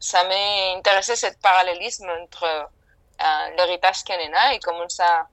Ça 0.00 0.22
m'a 0.24 0.76
intéressé 0.76 1.16
ce 1.16 1.26
parallélisme 1.42 2.08
entre 2.22 2.44
euh, 2.44 3.56
l'héritage 3.56 4.04
canadien 4.04 4.50
et 4.52 4.58
comment 4.60 4.88
ça, 4.88 5.26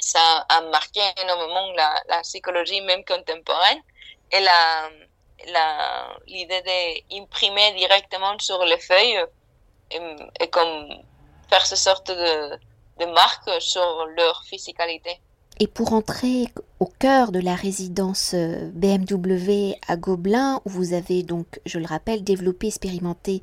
ça 0.00 0.46
a 0.48 0.60
marqué 0.62 1.00
énormément 1.22 1.72
la, 1.72 2.02
la 2.08 2.20
psychologie 2.20 2.80
même 2.82 3.04
contemporaine 3.04 3.82
et 4.30 4.40
la, 4.40 4.90
l'idée 6.26 6.62
d'imprimer 7.10 7.72
directement 7.72 8.38
sur 8.38 8.64
les 8.64 8.78
feuilles 8.78 9.24
et, 9.90 10.00
et 10.40 10.50
comme 10.50 10.88
faire 11.48 11.64
ce 11.66 11.76
sorte 11.76 12.10
de, 12.10 12.58
de 12.98 13.06
marques 13.06 13.50
sur 13.60 14.06
leur 14.16 14.42
physicalité. 14.44 15.20
Et 15.58 15.66
pour 15.66 15.94
entrer 15.94 16.48
au 16.80 16.86
cœur 16.86 17.32
de 17.32 17.40
la 17.40 17.54
résidence 17.54 18.32
euh, 18.34 18.70
BMW 18.74 19.74
à 19.88 19.96
Gobelin, 19.96 20.60
où 20.66 20.70
vous 20.70 20.92
avez 20.92 21.22
donc, 21.22 21.60
je 21.64 21.78
le 21.78 21.86
rappelle, 21.86 22.22
développé, 22.22 22.66
expérimenté, 22.66 23.42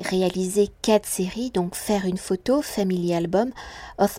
réalisé 0.00 0.68
quatre 0.82 1.06
séries, 1.06 1.50
donc 1.50 1.76
Faire 1.76 2.04
une 2.04 2.18
photo, 2.18 2.62
Family 2.62 3.14
Album, 3.14 3.52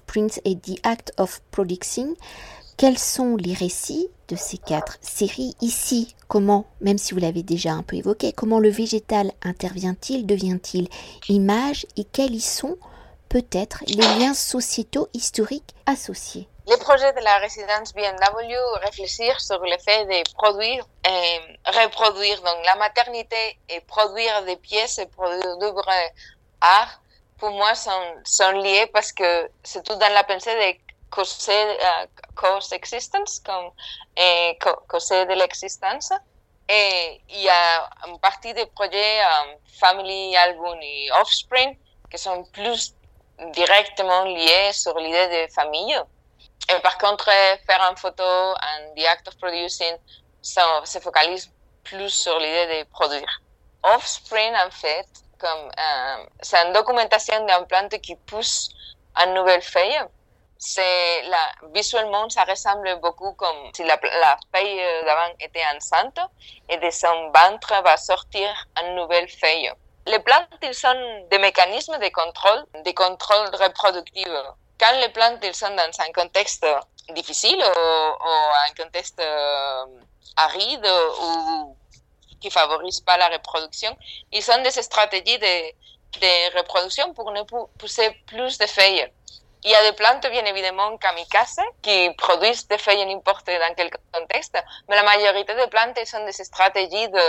Print 0.05 0.39
et 0.45 0.55
The 0.55 0.79
Act 0.83 1.11
of 1.17 1.41
Producing, 1.51 2.15
quels 2.77 2.97
sont 2.97 3.35
les 3.35 3.53
récits 3.53 4.07
de 4.29 4.35
ces 4.35 4.57
quatre 4.57 4.97
séries 5.01 5.55
ici? 5.61 6.15
Comment, 6.27 6.65
même 6.81 6.97
si 6.97 7.13
vous 7.13 7.19
l'avez 7.19 7.43
déjà 7.43 7.73
un 7.73 7.83
peu 7.83 7.97
évoqué, 7.97 8.31
comment 8.31 8.59
le 8.59 8.69
végétal 8.69 9.31
intervient-il, 9.43 10.25
devient-il 10.25 10.87
image 11.29 11.85
et 11.97 12.03
quels 12.05 12.35
y 12.35 12.41
sont 12.41 12.77
peut-être 13.33 13.79
les 13.87 14.07
liens 14.19 14.35
sociétaux 14.35 15.09
historiques 15.11 15.73
associés. 15.87 16.47
Le 16.67 16.77
projet 16.77 17.11
de 17.13 17.19
la 17.21 17.37
résidence 17.39 17.91
BMW 17.91 18.53
réfléchir 18.83 19.41
sur 19.41 19.59
le 19.59 19.77
fait 19.83 20.05
de 20.05 20.33
produire 20.35 20.85
et 21.03 21.39
reproduire 21.65 22.39
donc 22.43 22.57
la 22.63 22.75
maternité 22.75 23.57
et 23.69 23.81
produire 23.81 24.43
des 24.43 24.55
pièces 24.57 24.99
et 24.99 25.07
produire 25.07 25.57
d'œuvres 25.57 25.89
art 26.61 27.01
pour 27.39 27.49
moi 27.49 27.73
sont, 27.73 28.05
sont 28.23 28.51
liés 28.51 28.85
parce 28.93 29.11
que 29.11 29.49
c'est 29.63 29.83
tout 29.83 29.95
dans 29.95 30.13
la 30.13 30.23
pensée 30.23 30.53
de 30.53 30.69
euh, 30.69 32.05
co-existence 32.35 33.39
comme 33.39 33.71
et 34.15 34.59
causer 34.87 35.25
de 35.25 35.33
l'existence 35.33 36.13
et 36.69 37.19
il 37.29 37.41
y 37.41 37.49
a 37.49 37.89
une 38.07 38.19
partie 38.19 38.53
des 38.53 38.67
projets 38.67 39.21
Family 39.79 40.37
Album 40.37 40.77
et 40.83 41.09
Offspring 41.19 41.75
qui 42.11 42.19
sont 42.19 42.43
plus 42.53 42.93
directement 43.51 44.23
lié 44.25 44.71
sur 44.73 44.97
l'idée 44.97 45.45
de 45.47 45.51
famille. 45.53 45.97
Et 46.69 46.79
par 46.81 46.97
contre, 46.97 47.25
faire 47.25 47.81
une 47.89 47.97
photo 47.97 48.23
and 48.23 48.93
the 48.95 49.05
act 49.05 49.27
of 49.27 49.37
producing, 49.37 49.95
ça 50.41 50.81
se 50.85 50.99
focalise 50.99 51.51
plus 51.83 52.09
sur 52.09 52.37
l'idée 52.39 52.83
de 52.83 52.89
produire. 52.89 53.41
Offspring, 53.83 54.53
en 54.55 54.71
fait, 54.71 55.07
comme 55.39 55.71
euh, 55.77 56.25
c'est 56.41 56.57
une 56.65 56.73
documentation 56.73 57.45
d'une 57.45 57.65
plante 57.67 57.99
qui 58.01 58.15
pousse 58.15 58.69
une 59.17 59.33
nouvelle 59.33 59.61
feuille. 59.61 59.99
C'est 60.57 61.23
visuellement, 61.73 62.29
ça 62.29 62.45
ressemble 62.45 62.97
beaucoup 63.01 63.33
comme 63.33 63.71
si 63.75 63.83
la, 63.83 63.99
la 64.01 64.37
feuille 64.55 64.81
d'avant 65.03 65.33
était 65.41 65.63
enceinte 65.75 66.19
et 66.69 66.77
de 66.77 66.89
son 66.89 67.31
ventre 67.31 67.73
va 67.83 67.97
sortir 67.97 68.47
une 68.81 68.95
nouvelle 68.95 69.27
feuille. 69.27 69.73
Les 70.05 70.19
plantes, 70.19 70.49
ils 70.61 70.73
sont 70.73 71.27
des 71.31 71.37
mécanismes 71.37 71.97
de 71.97 72.09
contrôle, 72.09 72.65
de 72.83 72.91
contrôle 72.91 73.47
reproductif. 73.55 74.27
Quand 74.77 74.91
les 74.99 75.09
plantes, 75.09 75.39
ils 75.43 75.55
sont 75.55 75.73
dans 75.75 75.89
un 75.99 76.11
contexte 76.11 76.65
difficile 77.11 77.57
ou, 77.57 78.27
un 78.69 78.83
contexte 78.83 79.19
euh, 79.21 79.85
aride 80.35 80.85
ou 81.21 81.77
qui 82.41 82.49
favorise 82.49 82.99
pas 82.99 83.17
la 83.17 83.29
reproduction, 83.29 83.95
ils 84.31 84.51
ont 84.51 84.61
des 84.61 84.71
stratégies 84.71 85.39
de, 85.39 85.71
de 86.19 86.57
reproduction 86.57 87.13
pour 87.13 87.31
ne 87.31 87.43
pousser 87.77 88.11
plus 88.27 88.57
de 88.57 88.65
feuilles. 88.65 89.09
Il 89.63 89.71
y 89.71 89.75
a 89.75 89.89
des 89.89 89.95
plantes, 89.95 90.27
bien 90.29 90.43
évidemment, 90.43 90.97
kamikaze, 90.97 91.61
qui 91.81 92.09
produisent 92.17 92.67
des 92.67 92.77
feuilles 92.77 93.05
n'importe 93.05 93.45
dans 93.47 93.73
quel 93.77 93.89
contexte, 94.11 94.61
mais 94.89 94.97
la 94.97 95.03
majorité 95.03 95.55
des 95.55 95.67
plantes 95.67 95.97
sont 96.05 96.25
des 96.25 96.33
stratégies 96.33 97.07
de, 97.07 97.21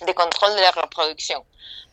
de 0.00 0.12
contrôle 0.12 0.54
de 0.54 0.60
la 0.60 0.70
reproduction. 0.70 1.44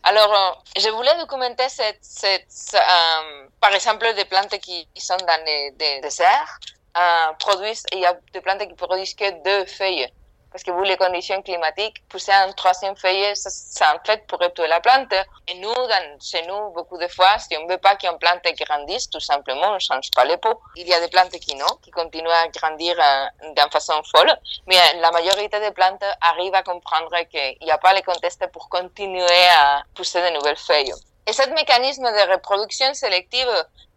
Alors, 0.03 0.33
euh, 0.33 0.79
je 0.79 0.89
voulais 0.89 1.15
documenter 1.17 1.69
cette, 1.69 1.99
cette 2.01 2.73
euh, 2.73 3.47
par 3.59 3.73
exemple, 3.73 4.11
des 4.15 4.25
plantes 4.25 4.57
qui 4.59 4.87
sont 4.95 5.17
dans 5.17 5.45
les, 5.45 6.01
déserts, 6.01 6.59
euh, 6.97 7.33
produisent, 7.39 7.85
il 7.93 7.99
y 7.99 8.05
a 8.05 8.17
des 8.33 8.41
plantes 8.41 8.67
qui 8.67 8.73
produisent 8.73 9.13
que 9.13 9.29
deux 9.43 9.65
feuilles. 9.65 10.11
Parce 10.51 10.63
que 10.63 10.71
vu 10.71 10.83
les 10.83 10.97
conditions 10.97 11.41
climatiques, 11.41 12.07
pousser 12.09 12.31
un 12.33 12.51
troisième 12.51 12.95
feuillet, 12.95 13.33
c'est 13.35 13.85
en 13.85 13.99
fait 14.05 14.27
pourrait 14.27 14.51
tuer 14.51 14.67
la 14.67 14.81
plante. 14.81 15.13
Et 15.47 15.55
nous, 15.55 15.73
chez 16.21 16.45
nous, 16.45 16.71
beaucoup 16.71 16.97
de 16.97 17.07
fois, 17.07 17.37
si 17.39 17.55
on 17.57 17.65
ne 17.65 17.71
veut 17.71 17.77
pas 17.77 17.95
qu'une 17.95 18.17
plante 18.19 18.43
grandisse, 18.59 19.09
tout 19.09 19.19
simplement, 19.21 19.69
on 19.69 19.73
ne 19.75 19.79
change 19.79 20.11
pas 20.11 20.25
les 20.25 20.37
pots. 20.37 20.59
Il 20.75 20.87
y 20.87 20.93
a 20.93 20.99
des 20.99 21.07
plantes 21.07 21.31
qui 21.31 21.55
non, 21.55 21.77
qui 21.81 21.91
continuent 21.91 22.29
à 22.29 22.47
grandir 22.49 22.95
euh, 22.99 23.25
d'une 23.55 23.71
façon 23.71 24.01
folle, 24.13 24.31
mais 24.67 24.77
euh, 24.77 24.99
la 24.99 25.11
majorité 25.11 25.59
des 25.59 25.71
plantes 25.71 26.03
arrivent 26.21 26.55
à 26.55 26.63
comprendre 26.63 27.15
qu'il 27.29 27.57
n'y 27.61 27.71
a 27.71 27.77
pas 27.77 27.93
les 27.93 28.01
contextes 28.01 28.45
pour 28.51 28.67
continuer 28.67 29.47
à 29.57 29.83
pousser 29.95 30.21
de 30.21 30.35
nouvelles 30.35 30.57
feuilles. 30.57 30.93
Et 31.27 31.33
ce 31.33 31.47
mécanisme 31.51 32.03
de 32.03 32.31
reproduction 32.31 32.93
sélective, 32.93 33.47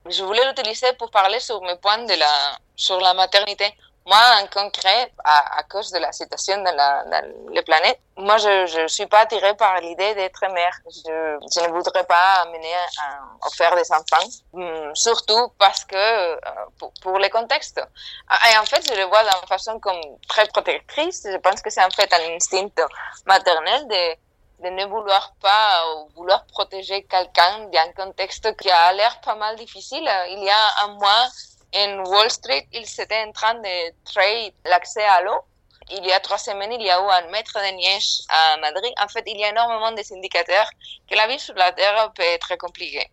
je 0.08 0.22
voulais 0.22 0.46
l'utiliser 0.46 0.92
pour 0.92 1.10
parler 1.10 1.40
sur 1.40 1.60
mes 1.62 1.76
points 1.76 2.06
sur 2.76 3.00
la 3.00 3.14
maternité. 3.14 3.72
Moi, 4.06 4.18
en 4.42 4.46
concret, 4.48 5.12
à, 5.24 5.62
cause 5.64 5.90
de 5.90 5.98
la 5.98 6.12
situation 6.12 6.62
dans, 6.62 6.74
la, 6.76 7.04
dans 7.04 7.26
les 7.50 7.62
planètes, 7.62 8.00
moi, 8.16 8.36
je 8.36 8.82
ne 8.82 8.88
suis 8.88 9.06
pas 9.06 9.20
attirée 9.20 9.56
par 9.56 9.80
l'idée 9.80 10.14
d'être 10.14 10.46
mère. 10.52 10.78
Je, 10.86 11.66
ne 11.66 11.72
voudrais 11.72 12.04
pas 12.04 12.42
amener 12.42 12.74
à, 13.00 13.48
faire 13.56 13.74
des 13.74 13.90
enfants, 13.90 14.28
hum, 14.52 14.94
surtout 14.94 15.48
parce 15.58 15.84
que, 15.86 15.96
euh, 15.96 16.36
pour, 16.78 16.92
pour 17.02 17.18
les 17.18 17.30
contextes. 17.30 17.80
Ah, 18.28 18.52
et 18.52 18.58
en 18.58 18.66
fait, 18.66 18.86
je 18.86 18.94
le 18.94 19.04
vois 19.04 19.22
d'une 19.22 19.48
façon 19.48 19.80
comme 19.80 20.00
très 20.28 20.46
protectrice. 20.48 21.22
Je 21.24 21.38
pense 21.38 21.62
que 21.62 21.70
c'est 21.70 21.82
en 21.84 21.90
fait 21.90 22.12
un 22.12 22.34
instinct 22.36 22.68
maternel 23.26 23.88
de 23.88 24.16
de 24.64 24.70
ne 24.70 24.86
vouloir 24.86 25.34
pas 25.42 25.84
ou 25.92 26.08
vouloir 26.16 26.46
protéger 26.46 27.04
quelqu'un 27.04 27.68
d'un 27.72 27.92
contexte 27.92 28.56
qui 28.56 28.70
a 28.70 28.92
l'air 28.92 29.20
pas 29.20 29.34
mal 29.34 29.56
difficile. 29.56 30.08
Il 30.30 30.42
y 30.42 30.50
a 30.50 30.84
un 30.84 30.88
mois, 30.94 31.26
en 31.74 32.04
Wall 32.04 32.30
Street, 32.30 32.66
ils 32.72 33.00
étaient 33.00 33.24
en 33.24 33.32
train 33.32 33.54
de 33.54 33.92
trade 34.04 34.52
l'accès 34.64 35.04
à 35.04 35.22
l'eau. 35.22 35.40
Il 35.90 36.04
y 36.06 36.12
a 36.12 36.20
trois 36.20 36.38
semaines, 36.38 36.72
il 36.72 36.82
y 36.82 36.90
a 36.90 36.98
eu 36.98 37.10
un 37.10 37.30
mètre 37.30 37.54
de 37.54 37.76
neige 37.76 38.20
à 38.28 38.56
Madrid. 38.58 38.92
En 38.98 39.08
fait, 39.08 39.22
il 39.26 39.38
y 39.38 39.44
a 39.44 39.50
énormément 39.50 39.92
d'indicateurs 39.92 40.70
que 41.08 41.14
la 41.14 41.26
vie 41.26 41.38
sur 41.38 41.54
la 41.54 41.72
Terre 41.72 42.12
peut 42.14 42.22
être 42.22 42.56
compliquée. 42.56 43.10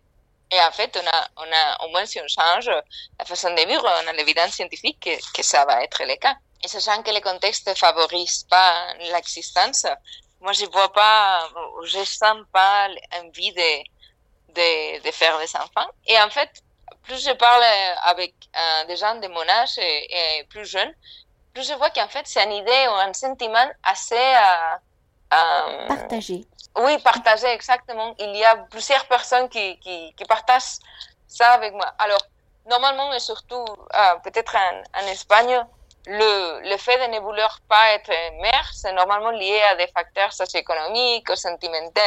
Et 0.50 0.60
en 0.60 0.70
fait, 0.70 0.96
on 1.02 1.06
a, 1.06 1.28
on 1.38 1.52
a, 1.52 1.84
au 1.84 1.88
moins 1.90 2.06
si 2.06 2.20
on 2.20 2.28
change 2.28 2.70
la 3.18 3.24
façon 3.24 3.50
de 3.54 3.66
vivre, 3.66 3.84
on 4.04 4.08
a 4.08 4.12
l'évidence 4.12 4.52
scientifique 4.52 5.00
que, 5.00 5.32
que, 5.32 5.42
ça 5.42 5.64
va 5.64 5.82
être 5.82 6.04
le 6.04 6.16
cas. 6.16 6.36
Et 6.62 6.68
sachant 6.68 7.02
que 7.02 7.10
les 7.10 7.22
contextes 7.22 7.66
ne 7.68 7.74
favorisent 7.74 8.44
pas 8.50 8.94
l'existence, 9.12 9.86
moi, 10.40 10.52
je 10.52 10.66
vois 10.66 10.92
pas, 10.92 11.48
je 11.84 12.04
sens 12.04 12.38
pas 12.52 12.88
envie 13.22 13.52
de, 13.52 13.82
de, 14.54 15.02
de, 15.02 15.10
faire 15.10 15.38
des 15.38 15.56
enfants. 15.56 15.88
Et 16.06 16.20
en 16.20 16.28
fait, 16.28 16.50
plus 17.02 17.24
je 17.24 17.32
parle 17.32 17.62
avec 18.04 18.34
euh, 18.56 18.84
des 18.86 18.96
gens 18.96 19.14
de 19.16 19.28
mon 19.28 19.48
âge 19.48 19.78
et, 19.78 20.44
plus 20.50 20.66
jeunes, 20.66 20.92
plus 21.54 21.66
je 21.68 21.74
vois 21.74 21.90
qu'en 21.90 22.08
fait, 22.08 22.26
c'est 22.26 22.42
une 22.44 22.52
idée 22.52 22.86
ou 22.88 22.94
un 22.94 23.12
sentiment 23.12 23.68
assez... 23.82 24.14
Euh, 24.14 24.76
euh, 25.34 25.86
partagé. 25.88 26.44
Oui, 26.76 26.98
partagé, 26.98 27.46
exactement. 27.48 28.14
Il 28.18 28.34
y 28.36 28.44
a 28.44 28.56
plusieurs 28.56 29.06
personnes 29.06 29.48
qui, 29.48 29.78
qui, 29.80 30.14
qui 30.14 30.24
partagent 30.24 30.78
ça 31.26 31.52
avec 31.52 31.72
moi. 31.74 31.92
Alors, 31.98 32.22
normalement, 32.68 33.12
et 33.12 33.20
surtout, 33.20 33.64
peut-être 34.24 34.56
en, 34.56 35.02
en 35.02 35.06
Espagne, 35.06 35.66
le, 36.06 36.68
le 36.68 36.76
fait 36.78 36.98
de 37.06 37.12
ne 37.12 37.20
vouloir 37.20 37.60
pas 37.68 37.92
être 37.92 38.10
mère, 38.40 38.70
c'est 38.74 38.92
normalement 38.92 39.30
lié 39.30 39.62
à 39.62 39.76
des 39.76 39.86
facteurs 39.88 40.32
socio-économiques 40.32 41.28
ou 41.30 41.36
sentimentaux. 41.36 42.00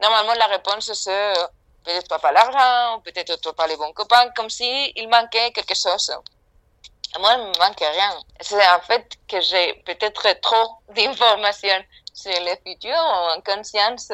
Normalement, 0.00 0.34
la 0.34 0.46
réponse, 0.46 0.92
c'est 0.92 1.32
peut-être 1.88 2.18
pas 2.20 2.32
l'argent, 2.32 3.00
peut-être 3.00 3.52
pas 3.52 3.66
les 3.66 3.76
bons 3.76 3.92
copains, 3.92 4.28
comme 4.36 4.50
si 4.50 4.92
il 4.96 5.08
manquait 5.08 5.50
quelque 5.52 5.74
chose. 5.74 6.12
Moi, 7.18 7.32
il 7.34 7.38
me 7.38 7.58
manque 7.58 7.80
rien. 7.80 8.14
C'est 8.40 8.68
en 8.68 8.80
fait 8.80 9.06
que 9.26 9.40
j'ai 9.40 9.74
peut-être 9.86 10.40
trop 10.40 10.78
d'informations 10.94 11.82
sur 12.12 12.32
le 12.32 12.54
futur, 12.66 12.96
en 12.96 13.40
conscience 13.40 14.10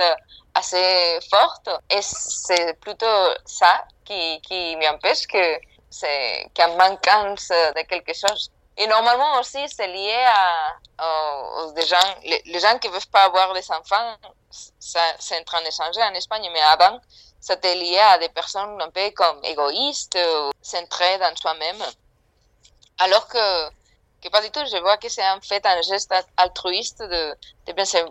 assez 0.54 1.18
forte. 1.28 1.68
Et 1.90 2.02
c'est 2.02 2.78
plutôt 2.80 3.16
ça 3.44 3.84
qui, 4.04 4.40
qui 4.42 4.76
m'empêche 4.76 5.26
que 5.26 5.58
c'est 5.90 6.50
qu'en 6.56 6.76
manquance 6.76 7.48
de 7.48 7.82
quelque 7.86 8.14
chose. 8.14 8.50
Et 8.76 8.86
normalement 8.86 9.38
aussi, 9.38 9.68
c'est 9.68 9.86
lié 9.86 10.24
à, 10.26 10.76
aux, 10.98 11.74
gens, 11.86 12.14
les, 12.24 12.58
gens 12.58 12.78
qui 12.78 12.88
ne 12.88 12.92
veulent 12.92 13.10
pas 13.12 13.24
avoir 13.24 13.52
des 13.54 13.70
enfants, 13.70 14.16
c'est 14.78 15.40
en 15.40 15.44
train 15.44 15.62
de 15.62 15.70
changer 15.70 16.02
en 16.02 16.14
Espagne, 16.14 16.48
mais 16.52 16.60
avant, 16.60 17.00
c'était 17.44 17.74
lié 17.74 17.98
à 17.98 18.18
des 18.18 18.30
personnes 18.30 18.80
un 18.80 18.90
peu 18.90 19.10
comme 19.10 19.38
égoïstes, 19.44 20.16
ou 20.16 20.50
centrées 20.62 21.18
dans 21.18 21.36
soi-même. 21.36 21.82
Alors 22.98 23.26
que, 23.28 23.68
que 24.22 24.28
pas 24.30 24.40
du 24.40 24.50
tout, 24.50 24.64
je 24.72 24.78
vois 24.78 24.96
que 24.96 25.08
c'est 25.08 25.28
en 25.28 25.40
fait 25.40 25.64
un 25.66 25.82
geste 25.82 26.14
altruiste 26.36 27.02
de, 27.02 27.22
de 27.66 27.72
penser, 27.72 28.02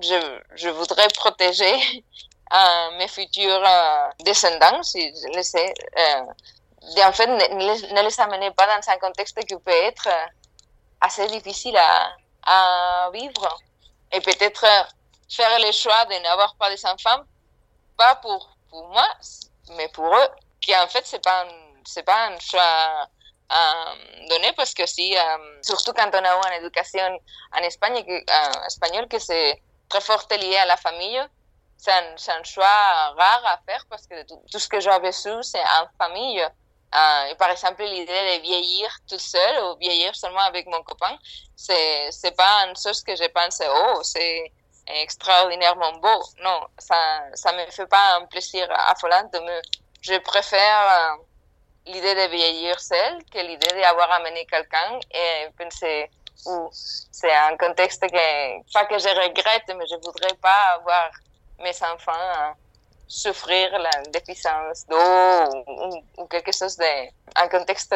je, 0.00 0.20
je 0.54 0.68
voudrais 0.68 1.08
protéger 1.08 1.74
mes 2.98 3.08
futurs 3.08 3.64
euh, 3.66 4.08
descendants, 4.20 4.82
si 4.82 5.00
je 5.00 5.36
le 5.36 5.42
sais, 5.42 5.72
euh, 5.96 6.24
en 7.04 7.12
fait, 7.12 7.26
ne, 7.26 8.02
les 8.02 8.20
amenez 8.20 8.50
pas 8.50 8.66
dans 8.66 8.92
un 8.92 8.98
contexte 8.98 9.38
qui 9.46 9.56
peut 9.56 9.70
être 9.70 10.08
euh, 10.08 10.26
assez 11.00 11.26
difficile 11.28 11.76
à, 11.76 12.12
à 12.44 13.10
vivre. 13.12 13.58
Et 14.12 14.20
peut-être 14.20 14.64
euh, 14.64 14.82
faire 15.30 15.58
le 15.60 15.72
choix 15.72 16.04
de 16.06 16.14
n'avoir 16.22 16.54
pas 16.56 16.68
des 16.68 16.84
enfants, 16.84 17.22
pas 18.02 18.16
pour, 18.16 18.56
pour 18.70 18.88
moi, 18.88 19.08
mais 19.76 19.88
pour 19.88 20.08
eux, 20.20 20.28
qui 20.60 20.74
en 20.76 20.88
fait, 20.88 21.04
c'est 21.06 21.22
pas, 21.22 21.46
c'est 21.84 22.02
pas 22.02 22.20
un 22.30 22.38
choix 22.38 23.08
à 23.48 23.94
donner 24.28 24.52
parce 24.54 24.74
que 24.74 24.86
si, 24.86 25.16
euh, 25.16 25.62
surtout 25.62 25.92
quand 25.92 26.10
on 26.12 26.24
a 26.24 26.32
une 26.48 26.62
éducation 26.62 27.08
en 27.56 27.62
Espagne, 27.70 28.02
que, 28.04 28.18
espagnol, 28.66 29.06
que 29.08 29.18
c'est 29.18 29.60
très 29.88 30.00
fort 30.00 30.24
lié 30.30 30.56
à 30.56 30.66
la 30.66 30.76
famille, 30.76 31.22
c'est 31.76 31.92
un, 31.92 32.14
un, 32.38 32.44
choix 32.44 32.78
rare 33.22 33.44
à 33.54 33.58
faire 33.66 33.84
parce 33.90 34.06
que 34.06 34.18
tout, 34.26 34.58
ce 34.64 34.68
que 34.68 34.80
j'ai 34.80 34.98
vécu, 35.00 35.34
c'est 35.42 35.66
en 35.78 35.86
famille. 35.98 36.42
Euh, 37.00 37.34
par 37.36 37.50
exemple, 37.50 37.82
l'idée 37.84 38.22
de 38.36 38.42
vieillir 38.42 38.88
tout 39.08 39.18
seul 39.18 39.54
ou 39.64 39.76
vieillir 39.78 40.14
seulement 40.14 40.46
avec 40.52 40.66
mon 40.66 40.82
copain, 40.82 41.16
c'est 41.56 42.10
c'est 42.10 42.36
pas 42.42 42.54
une 42.66 42.76
chose 42.76 43.02
que 43.02 43.14
je 43.16 43.28
pense 43.36 43.60
oh 43.66 44.00
c'est 44.02 44.52
extraordinairement 45.02 45.92
beau. 45.94 46.22
Non, 46.42 46.60
ça 46.78 47.24
ça 47.34 47.52
me 47.52 47.70
fait 47.70 47.86
pas 47.86 48.16
un 48.16 48.26
plaisir 48.26 48.66
affolant. 48.70 49.28
De 49.32 49.40
je 50.00 50.18
préfère 50.18 50.80
euh, 50.90 51.22
l'idée 51.86 52.14
de 52.14 52.30
vieillir 52.30 52.78
seul 52.80 53.24
que 53.32 53.38
l'idée 53.38 53.80
d'avoir 53.80 54.10
amené 54.12 54.44
quelqu'un 54.46 54.98
et 55.10 55.48
penser 55.58 56.10
ou 56.46 56.68
c'est 56.72 57.32
un 57.32 57.56
contexte 57.56 58.02
que 58.02 58.72
pas 58.72 58.84
que 58.86 58.98
je 58.98 59.08
regrette, 59.08 59.68
mais 59.76 59.86
je 59.86 59.96
voudrais 59.96 60.34
pas 60.40 60.76
avoir 60.76 61.10
mes 61.58 61.76
enfants. 61.82 62.12
Hein 62.16 62.54
souffrir 63.12 63.78
la 63.78 63.90
déficience 64.10 64.86
d'eau 64.88 66.02
ou, 66.16 66.26
quelque 66.26 66.50
chose 66.50 66.76
de 66.76 66.92
un 67.36 67.48
contexte 67.48 67.94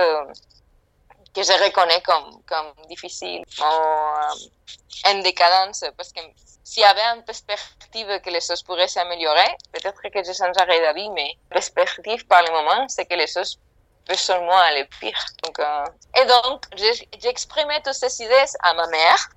que 1.36 1.42
je 1.42 1.52
reconnais 1.64 2.00
comme, 2.00 2.42
comme 2.46 2.72
difficile 2.88 3.44
ou 3.58 3.62
euh, 3.62 5.10
en 5.10 5.18
décadence 5.18 5.84
parce 5.96 6.10
que 6.10 6.20
s'il 6.64 6.82
y 6.82 6.86
avait 6.86 7.08
une 7.14 7.24
perspective 7.24 8.08
que 8.24 8.30
les 8.30 8.40
choses 8.40 8.62
pourraient 8.62 8.88
s'améliorer, 8.88 9.50
peut-être 9.72 10.02
que 10.02 10.24
je 10.24 10.32
changerais 10.32 10.80
d'avis, 10.80 11.10
mais 11.10 11.36
la 11.52 11.60
perspective 11.60 12.26
par 12.26 12.42
le 12.42 12.50
moment, 12.50 12.88
c'est 12.88 13.04
que 13.04 13.14
les 13.14 13.26
choses 13.26 13.60
peuvent 14.06 14.18
seulement 14.18 14.58
aller 14.68 14.86
pire. 14.98 15.22
Donc, 15.44 15.58
euh, 15.58 15.84
Et 16.20 16.24
donc, 16.24 16.64
j'exprimais 17.20 17.80
toutes 17.82 17.94
ces 17.94 18.22
idées 18.24 18.50
à 18.62 18.72
ma 18.74 18.86
mère. 18.88 19.28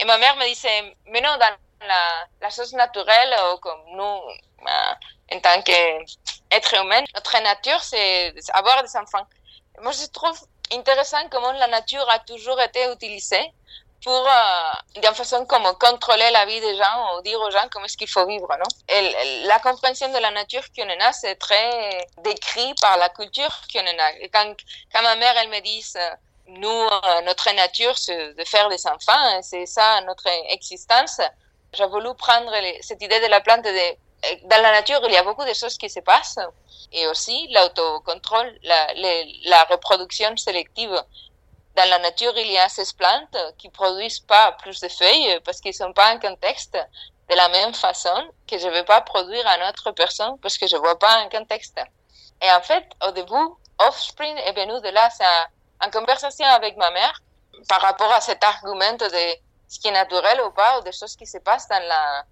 Et 0.00 0.04
ma 0.04 0.16
mère 0.16 0.36
me 0.36 0.46
disait, 0.46 0.96
mais 1.06 1.20
non, 1.20 1.36
dans 1.38 1.54
la, 1.86 2.26
la 2.40 2.50
chose 2.50 2.72
naturelle, 2.72 3.34
comme 3.60 3.82
nous, 3.98 4.20
euh, 4.66 5.34
en 5.34 5.40
tant 5.40 5.60
qu'être 5.62 6.74
humain, 6.74 7.02
notre 7.14 7.42
nature, 7.42 7.82
c'est 7.82 8.32
avoir 8.54 8.82
des 8.82 8.96
enfants. 8.96 9.26
Moi, 9.82 9.92
je 9.92 10.06
trouve 10.06 10.38
intéressant 10.72 11.28
comment 11.30 11.52
la 11.52 11.66
nature 11.68 12.08
a 12.10 12.18
toujours 12.20 12.60
été 12.60 12.90
utilisée 12.92 13.52
pour, 14.04 14.26
euh, 14.26 15.00
d'une 15.00 15.14
façon 15.14 15.44
comme 15.46 15.64
contrôler 15.78 16.30
la 16.30 16.46
vie 16.46 16.60
des 16.60 16.76
gens 16.76 17.16
ou 17.16 17.22
dire 17.22 17.40
aux 17.40 17.50
gens 17.50 17.66
comment 17.70 17.84
est-ce 17.86 17.96
qu'il 17.96 18.08
faut 18.08 18.26
vivre, 18.26 18.48
non? 18.48 18.66
La 19.46 19.58
compréhension 19.58 20.08
de 20.12 20.18
la 20.18 20.30
nature 20.30 20.62
qu'on 20.76 20.88
en 20.88 21.00
a, 21.00 21.12
c'est 21.12 21.34
très 21.36 22.06
décrit 22.22 22.74
par 22.80 22.96
la 22.96 23.08
culture 23.08 23.60
qu'on 23.72 23.80
en 23.80 23.98
a. 23.98 24.12
Quand, 24.32 24.54
quand 24.92 25.02
ma 25.02 25.16
mère, 25.16 25.34
elle 25.38 25.48
me 25.48 25.60
dit, 25.60 25.84
euh, 25.96 26.10
nous, 26.46 26.68
euh, 26.68 27.20
notre 27.22 27.50
nature, 27.52 27.98
c'est 27.98 28.34
de 28.34 28.44
faire 28.44 28.68
des 28.68 28.86
enfants, 28.86 29.42
c'est 29.42 29.66
ça 29.66 30.00
notre 30.02 30.28
existence, 30.50 31.20
j'ai 31.72 31.86
voulu 31.86 32.14
prendre 32.14 32.52
cette 32.80 33.02
idée 33.02 33.20
de 33.20 33.26
la 33.26 33.40
plante 33.40 33.64
de 33.64 33.96
dans 34.44 34.62
la 34.62 34.72
nature, 34.72 35.00
il 35.04 35.12
y 35.12 35.16
a 35.16 35.22
beaucoup 35.22 35.44
de 35.44 35.54
choses 35.54 35.76
qui 35.78 35.88
se 35.88 36.00
passent 36.00 36.38
et 36.92 37.06
aussi 37.06 37.48
l'autocontrôle, 37.52 38.58
la, 38.62 39.64
reproduction 39.64 40.36
sélective. 40.36 40.92
Dans 41.76 41.88
la 41.88 41.98
nature, 42.00 42.36
il 42.36 42.50
y 42.50 42.58
a 42.58 42.68
ces 42.68 42.92
plantes 42.94 43.36
qui 43.56 43.68
produisent 43.68 44.20
pas 44.20 44.52
plus 44.52 44.80
de 44.80 44.88
feuilles 44.88 45.40
parce 45.44 45.60
qu'ils 45.60 45.74
sont 45.74 45.92
pas 45.92 46.14
en 46.14 46.18
contexte 46.18 46.76
de 47.30 47.34
la 47.36 47.48
même 47.48 47.74
façon 47.74 48.28
que 48.46 48.58
je 48.58 48.66
ne 48.66 48.72
vais 48.72 48.84
pas 48.84 49.00
produire 49.02 49.46
à 49.46 49.68
autre 49.68 49.92
personne 49.92 50.38
parce 50.40 50.58
que 50.58 50.66
je 50.66 50.76
vois 50.76 50.98
pas 50.98 51.18
un 51.18 51.28
contexte. 51.28 51.78
Et 52.42 52.50
en 52.50 52.62
fait, 52.62 52.84
au 53.06 53.12
début, 53.12 53.34
Offspring 53.78 54.36
est 54.38 54.52
venu 54.52 54.80
de 54.80 54.88
là, 54.88 55.08
c'est 55.10 55.24
en 55.84 55.90
conversation 55.90 56.46
avec 56.46 56.76
ma 56.76 56.90
mère 56.90 57.20
par 57.68 57.80
rapport 57.80 58.12
à 58.12 58.20
cet 58.20 58.42
argument 58.42 58.94
de 58.94 59.08
ce 59.68 59.78
qui 59.78 59.88
est 59.88 59.92
naturel 59.92 60.40
ou 60.46 60.50
pas, 60.50 60.78
ou 60.78 60.82
des 60.82 60.92
choses 60.92 61.14
qui 61.14 61.26
se 61.26 61.38
passent 61.38 61.68
dans 61.68 61.82
la, 61.86 62.24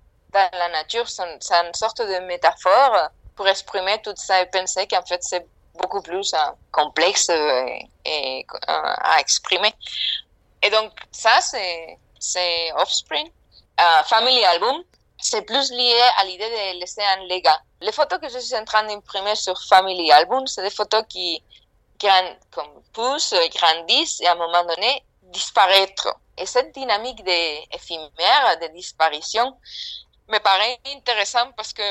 la 0.53 0.68
nature. 0.68 1.09
C'est 1.09 1.22
une 1.22 1.75
sorte 1.75 2.01
de 2.01 2.18
métaphore 2.27 3.11
pour 3.35 3.46
exprimer 3.49 4.01
tout 4.03 4.14
ça 4.16 4.40
et 4.42 4.46
penser 4.46 4.87
qu'en 4.87 5.03
fait, 5.03 5.22
c'est 5.22 5.46
beaucoup 5.77 6.03
plus 6.03 6.33
euh, 6.35 6.38
complexe 6.72 7.29
et, 7.29 7.88
euh, 8.09 8.44
à 8.66 9.20
exprimer. 9.20 9.72
Et 10.62 10.70
donc, 10.70 10.92
ça, 11.12 11.40
c'est, 11.40 12.72
Offspring. 12.77 13.31
Euh, 13.79 14.03
Family 14.05 14.42
Album, 14.44 14.83
c'est 15.18 15.42
plus 15.42 15.70
lié 15.70 16.01
à 16.18 16.25
l'idée 16.25 16.49
de 16.49 16.81
laisser 16.81 17.03
un 17.03 17.25
légat. 17.27 17.61
Les 17.81 17.92
photos 17.92 18.18
que 18.18 18.29
je 18.29 18.38
suis 18.38 18.57
en 18.57 18.64
train 18.64 18.85
d'imprimer 18.85 19.37
sur 19.37 19.57
Family 19.68 20.11
Album, 20.11 20.46
c'est 20.46 20.62
des 20.62 20.70
photos 20.70 21.05
qui 21.09 21.42
grand, 22.01 22.37
comme 22.51 22.83
poussent, 22.92 23.35
grandissent 23.55 24.20
et 24.22 24.27
à 24.27 24.33
un 24.33 24.37
moment 24.37 24.64
donné 24.64 25.05
disparaître. 25.22 26.09
Et 26.38 26.46
cette 26.46 26.72
dynamique 26.72 27.20
éphémère 27.72 28.59
de 28.61 28.66
disparition 28.75 29.57
me 30.28 30.38
paraît 30.38 30.78
intéressante 30.94 31.54
parce 31.56 31.72
que 31.72 31.82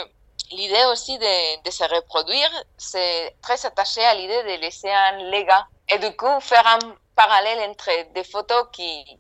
l'idée 0.51 0.85
aussi 0.91 1.17
de, 1.17 1.71
se 1.71 1.83
reproduire, 1.83 2.49
c'est 2.77 3.35
très 3.41 3.65
attaché 3.65 4.03
à 4.03 4.13
l'idée 4.13 4.43
de 4.43 4.61
laisser 4.61 4.89
un 4.89 5.17
légat. 5.31 5.67
Et 5.89 5.99
du 5.99 6.15
coup, 6.15 6.39
faire 6.39 6.65
un 6.67 6.95
parallèle 7.15 7.69
entre 7.69 7.89
des 8.13 8.23
photos 8.23 8.67
qui... 8.71 9.19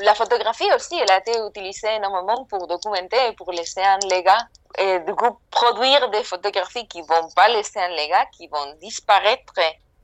La 0.00 0.14
photographie 0.14 0.68
aussi, 0.74 0.98
elle 0.98 1.10
a 1.10 1.18
été 1.18 1.32
utilisée 1.38 1.94
énormément 1.94 2.44
pour 2.46 2.66
documenter 2.66 3.28
et 3.28 3.32
pour 3.32 3.52
laisser 3.52 3.82
un 3.82 3.98
légat. 4.10 4.48
Et 4.76 4.98
du 5.00 5.14
coup, 5.14 5.38
produire 5.50 6.10
des 6.10 6.24
photographies 6.24 6.88
qui 6.88 7.00
vont 7.02 7.28
pas 7.36 7.48
laisser 7.48 7.78
un 7.78 7.90
légat, 7.90 8.26
qui 8.36 8.48
vont 8.48 8.74
disparaître 8.80 9.54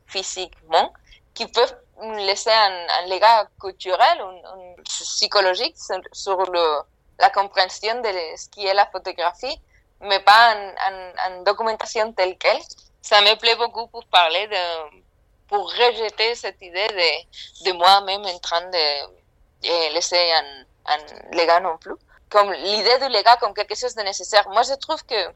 physiquement, 0.07 0.93
qui 1.35 1.47
peuvent 1.49 1.77
laisser 2.19 2.51
un, 2.51 2.87
un 3.03 3.07
légat 3.07 3.49
culturel 3.61 4.23
ou 4.23 4.83
psychologique 4.85 5.77
sur 6.13 6.39
le, 6.53 6.83
la 7.21 7.31
compréhension 7.31 8.01
de 8.01 8.09
ce 8.37 8.49
qui 8.49 8.67
est 8.67 8.75
la 8.75 8.87
photographie, 8.87 9.61
mais 10.01 10.21
pas 10.21 10.55
en, 10.55 11.13
en, 11.27 11.43
documentation 11.43 12.13
telle 12.13 12.37
qu'elle. 12.39 12.61
Ça 13.03 13.21
me 13.21 13.35
plaît 13.37 13.57
beaucoup 13.57 13.87
pour 13.89 14.05
parler 14.07 14.47
de, 14.47 15.07
pour 15.49 15.71
rejeter 15.71 16.35
cette 16.35 16.61
idée 16.63 16.89
de, 16.89 17.71
de 17.71 17.73
moi-même 17.73 18.25
en 18.25 18.39
train 18.39 18.63
de, 18.63 19.93
laisser 19.95 20.33
un, 20.33 20.95
un 20.95 21.37
légat 21.37 21.61
non 21.61 21.77
plus. 21.79 21.95
Comme 22.31 22.53
l'idée 22.53 22.99
du 22.99 23.09
légat 23.09 23.37
comme 23.37 23.55
quelque 23.55 23.75
chose 23.75 23.95
de 23.95 24.03
nécessaire. 24.03 24.49
Moi, 24.51 24.63
je 24.63 24.75
trouve 24.75 25.05
que 25.05 25.29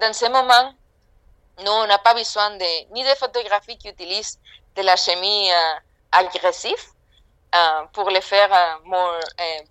dans 0.00 0.12
ce 0.12 0.26
moment, 0.26 0.74
nous, 1.64 1.72
on 1.72 1.86
n'a 1.86 1.98
pas 1.98 2.14
besoin 2.14 2.50
de, 2.50 2.92
ni 2.92 3.02
de 3.02 3.14
photographies 3.16 3.78
qui 3.78 3.88
utilisent 3.88 4.38
de 4.76 4.82
la 4.82 4.96
chimie 4.96 5.50
euh, 5.52 5.74
agressive 6.12 6.93
pour 7.92 8.10
les 8.10 8.20
faire 8.20 8.52
euh, 8.52 8.78
more, 8.84 9.18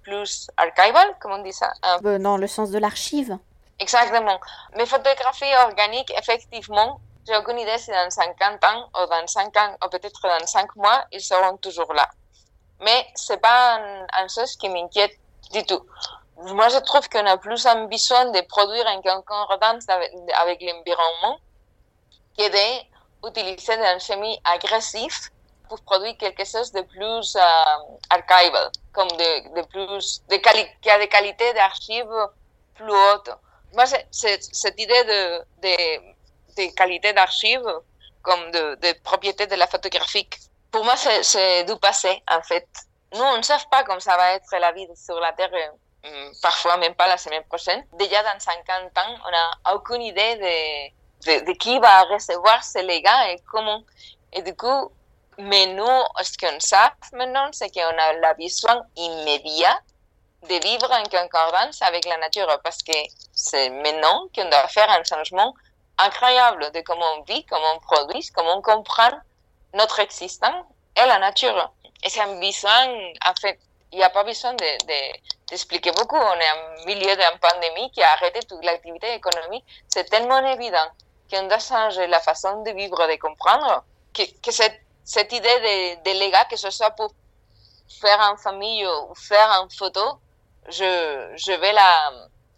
plus 0.04 0.50
archival, 0.58 1.16
comme 1.20 1.34
on 1.34 1.44
dit 1.44 1.54
ça. 1.54 1.74
dans 2.02 2.38
le 2.38 2.48
sens 2.48 2.70
de 2.72 2.80
l'archive. 2.80 3.38
Exactement. 3.80 4.40
Mes 4.78 4.86
photographies 4.86 5.54
organiques, 5.68 6.14
effectivement, 6.18 7.00
j'ai 7.28 7.36
aucune 7.36 7.60
idée 7.60 7.78
si 7.78 7.92
dans 7.92 8.10
50 8.10 8.64
ans 8.64 8.90
ou 8.96 9.08
dans 9.08 9.28
5 9.28 9.58
ans 9.58 9.76
ou 9.84 9.90
peut-être 9.90 10.22
dans 10.24 10.46
5 10.46 10.76
mois, 10.76 11.06
ils 11.12 11.22
seront 11.22 11.58
toujours 11.58 11.94
là. 11.94 12.08
Mais 12.82 13.08
c'est 13.16 13.42
pas 13.42 13.80
une 14.22 14.30
chose 14.30 14.56
qui 14.58 14.70
m'inquiète 14.70 15.18
du 15.52 15.66
tout. 15.66 15.82
Moi, 16.38 16.70
je 16.70 16.78
trouve 16.80 17.08
qu'on 17.10 17.26
a 17.26 17.38
plus 17.38 17.66
besoin 17.86 18.26
de 18.32 18.42
produire 18.42 18.86
en 18.88 19.02
concordance 19.22 19.88
avec, 19.88 20.12
avec 20.42 20.62
l'environnement 20.62 21.38
que 22.38 22.50
d'utiliser 23.24 23.74
une 23.74 24.00
chimie 24.00 24.40
agressive 24.44 25.30
pour 25.68 25.82
produire 25.82 26.18
quelque 26.18 26.46
chose 26.46 26.72
de 26.72 26.82
plus 26.82 27.36
euh, 27.36 27.42
archival, 28.10 28.70
comme 28.92 29.10
de, 29.10 29.56
de 29.56 29.66
plus, 29.68 30.22
de 30.30 30.36
qui 30.82 30.90
a 30.90 31.00
des 31.00 31.08
qualités 31.08 31.54
d'archives 31.54 32.14
plus 32.76 32.92
hautes. 32.92 33.32
Moi, 33.74 33.86
cette 34.12 34.80
idée 34.80 35.04
de, 35.04 35.40
de, 35.62 35.76
de 36.58 36.76
qualité 36.76 37.14
d'archives 37.14 37.68
comme 38.22 38.52
de, 38.52 38.76
de 38.76 38.94
propriété 39.04 39.48
de 39.48 39.56
la 39.56 39.68
photographie. 39.68 40.30
Pour 40.72 40.84
moi, 40.84 40.96
c'est 40.96 41.64
du 41.66 41.76
passé, 41.78 42.22
en 42.30 42.42
fait. 42.42 42.68
Nous, 43.14 43.22
on 43.22 43.38
ne 43.38 43.44
sait 43.44 43.54
pas 43.70 43.84
comment 43.84 44.00
ça 44.00 44.18
va 44.18 44.34
être 44.34 44.50
la 44.60 44.72
vie 44.72 44.88
sur 44.96 45.20
la 45.20 45.34
Terre, 45.34 45.52
euh, 45.54 46.32
parfois 46.42 46.78
même 46.78 46.96
pas 46.96 47.08
la 47.08 47.18
semaine 47.18 47.44
prochaine. 47.44 47.84
Déjà 47.94 48.24
dans 48.24 48.40
50 48.40 48.98
ans, 48.98 49.16
on 49.28 49.32
n'a 49.32 49.76
aucune 49.76 50.02
idée 50.02 50.36
de 50.36 51.04
de, 51.26 51.46
de, 51.46 51.52
qui 51.54 51.80
va 51.80 52.04
recevoir 52.04 52.64
ces 52.64 52.84
légat 52.84 53.32
et 53.32 53.38
comment. 53.52 53.84
Et 54.32 54.42
du 54.42 54.56
coup, 54.56 54.92
mais 55.38 55.68
nous, 55.68 56.04
ce 56.22 56.38
qu'on 56.38 56.60
sait 56.60 56.76
maintenant, 57.14 57.50
c'est 57.52 57.74
qu'on 57.74 57.98
a 57.98 58.14
la 58.14 58.34
besoin 58.34 58.84
immédiat 58.96 59.80
de 60.44 60.56
vivre 60.68 60.92
en 60.92 61.04
concordance 61.04 61.82
avec 61.82 62.06
la 62.06 62.18
nature 62.18 62.60
parce 62.64 62.84
que 62.84 62.98
c'est 63.34 63.70
maintenant 63.70 64.28
qu'on 64.36 64.50
doit 64.50 64.68
faire 64.68 64.90
un 64.90 65.04
changement 65.04 65.54
incroyable 65.98 66.72
de 66.72 66.82
comment 66.82 67.06
on 67.18 67.24
vit, 67.24 67.46
comment 67.46 67.76
on 67.76 67.80
produit, 67.80 68.28
comment 68.36 68.58
on 68.58 68.62
comprend 68.62 69.12
notre 69.74 70.00
existence 70.00 70.66
et 70.98 71.06
la 71.06 71.20
nature. 71.20 71.72
Et 72.04 72.10
c'est 72.10 72.22
un 72.22 72.40
besoin, 72.40 72.88
en 73.26 73.34
fait, 73.40 73.60
il 73.92 73.98
n'y 73.98 74.04
a 74.04 74.10
pas 74.10 74.24
besoin 74.24 74.54
d'expliquer 75.50 75.92
de, 75.92 75.96
beaucoup. 75.96 76.18
On 76.18 76.34
est 76.34 76.82
au 76.82 76.86
milieu 76.86 77.16
d'une 77.16 77.40
pandémie 77.40 77.92
qui 77.92 78.02
a 78.02 78.12
arrêté 78.12 78.40
toute 78.42 78.64
l'activité 78.66 79.14
économique. 79.14 79.64
C'est 79.88 80.10
tellement 80.10 80.46
évident 80.46 80.88
qu'on 81.32 81.48
doit 81.48 81.60
changer 81.60 82.08
la 82.08 82.20
façon 82.20 82.64
de 82.64 82.72
vivre, 82.72 83.08
de 83.08 83.16
comprendre, 83.18 83.84
que, 84.14 84.24
que 84.42 84.52
cette, 84.52 84.83
cette, 85.04 85.32
idée 85.32 85.60
de, 86.04 86.04
de 86.04 86.50
que 86.50 86.56
ce 86.56 86.70
soit 86.70 86.92
pour 86.92 87.12
faire 88.02 88.20
en 88.32 88.38
famille 88.38 88.86
ou 88.86 89.16
faire 89.16 89.50
en 89.62 89.68
photo, 89.70 90.20
je, 90.70 91.34
je 91.36 91.52
vais 91.52 91.74
la, 91.74 92.12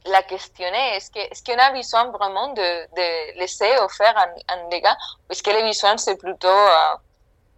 la 0.06 0.24
questionner. 0.24 0.96
Est-ce 0.96 1.12
qu'on 1.12 1.20
est 1.20 1.46
qu'on 1.46 1.58
a 1.58 1.72
besoin 1.72 2.06
vraiment 2.12 2.50
de, 2.50 2.86
de 2.96 3.40
laisser 3.40 3.72
faire 3.98 4.18
un, 4.18 4.30
un 4.54 4.70
légat 4.70 4.96
ou 5.28 5.32
est-ce 5.32 5.44
que 5.44 5.52
le 5.52 5.62
besoin 5.64 5.98
c'est 5.98 6.18
plutôt 6.18 6.48
euh, 6.48 6.96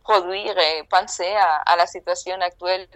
produire 0.04 0.58
et 0.58 0.84
penser 0.84 1.34
à, 1.65 1.76
la 1.76 1.86
situation 1.86 2.39
actuelle? 2.41 2.88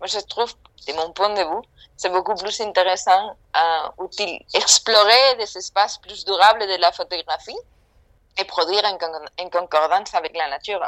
Moi, 0.00 0.06
je 0.06 0.20
trouve, 0.20 0.52
de 0.86 0.92
mon 0.92 1.12
point 1.12 1.30
de 1.30 1.42
vue, 1.42 1.66
c'est 1.96 2.10
beaucoup 2.10 2.34
plus 2.34 2.60
intéressant 2.60 3.36
à 3.52 3.92
explorer 4.54 5.34
des 5.38 5.56
espaces 5.56 5.98
plus 5.98 6.24
durables 6.24 6.60
de 6.60 6.76
la 6.80 6.92
photographie 6.92 7.58
et 8.38 8.44
produire 8.44 8.82
en, 8.84 9.48
concordance 9.50 10.14
avec 10.14 10.36
la 10.36 10.48
nature. 10.48 10.80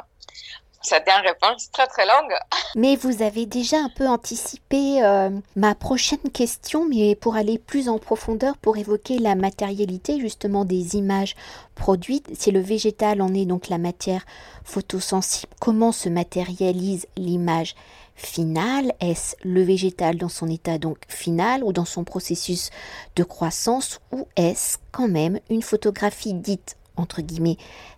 C'était 0.83 1.11
une 1.11 1.27
réponse 1.27 1.71
très 1.73 1.87
très 1.87 2.07
longue. 2.07 2.35
Mais 2.75 2.97
vous 2.97 3.23
avez 3.23 3.45
déjà 3.45 3.77
un 3.77 3.91
peu 3.91 4.09
anticipé 4.09 5.05
euh, 5.05 5.29
ma 5.55 5.75
prochaine 5.75 6.31
question, 6.33 6.89
mais 6.89 7.15
pour 7.15 7.37
aller 7.37 7.59
plus 7.59 7.91
en 7.91 7.99
profondeur, 7.99 8.57
pour 8.57 8.79
évoquer 8.79 9.19
la 9.19 9.35
matérialité 9.35 10.19
justement 10.19 10.65
des 10.65 10.97
images 10.97 11.35
produites. 11.75 12.31
Si 12.41 12.51
le 12.51 12.61
végétal 12.61 13.21
en 13.21 13.35
est 13.35 13.45
donc 13.45 13.69
la 13.69 13.77
matière 13.77 14.25
photosensible, 14.65 15.53
comment 15.61 15.93
se 15.93 16.09
matérialise 16.09 17.07
l'image 17.17 17.75
finale? 18.15 18.95
Est-ce 19.01 19.37
le 19.43 19.63
végétal 19.63 20.17
dans 20.17 20.29
son 20.29 20.49
état 20.49 20.79
donc 20.79 20.99
final 21.09 21.63
ou 21.63 21.75
dans 21.75 21.85
son 21.85 22.05
processus 22.05 22.71
de 23.17 23.25
croissance? 23.25 24.01
Ou 24.13 24.27
est-ce 24.37 24.79
quand 24.93 25.09
même 25.09 25.41
une 25.51 25.63
photographie 25.63 26.35
dite 26.35 26.77
entre 27.01 27.23
guillemets 27.23 27.57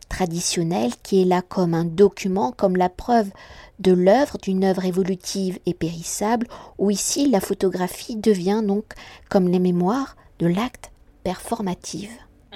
traditionnelle 0.09 0.93
qui 1.03 1.23
est 1.23 1.25
là 1.25 1.43
comme 1.43 1.75
un 1.75 1.85
document, 1.85 2.53
comme 2.53 2.77
la 2.77 2.88
preuve 2.88 3.31
de 3.79 3.93
l'œuvre, 3.93 4.38
d'une 4.38 4.65
œuvre 4.65 4.85
évolutive 4.85 5.59
et 5.67 5.75
périssable, 5.75 6.47
où 6.79 6.91
ici 6.91 7.29
la 7.29 7.41
photographie 7.41 8.17
devient 8.17 8.62
donc 8.62 8.85
comme 9.31 9.49
les 9.49 9.59
mémoires 9.59 10.17
de 10.38 10.47
l'acte 10.47 10.91
performatif. 11.25 12.11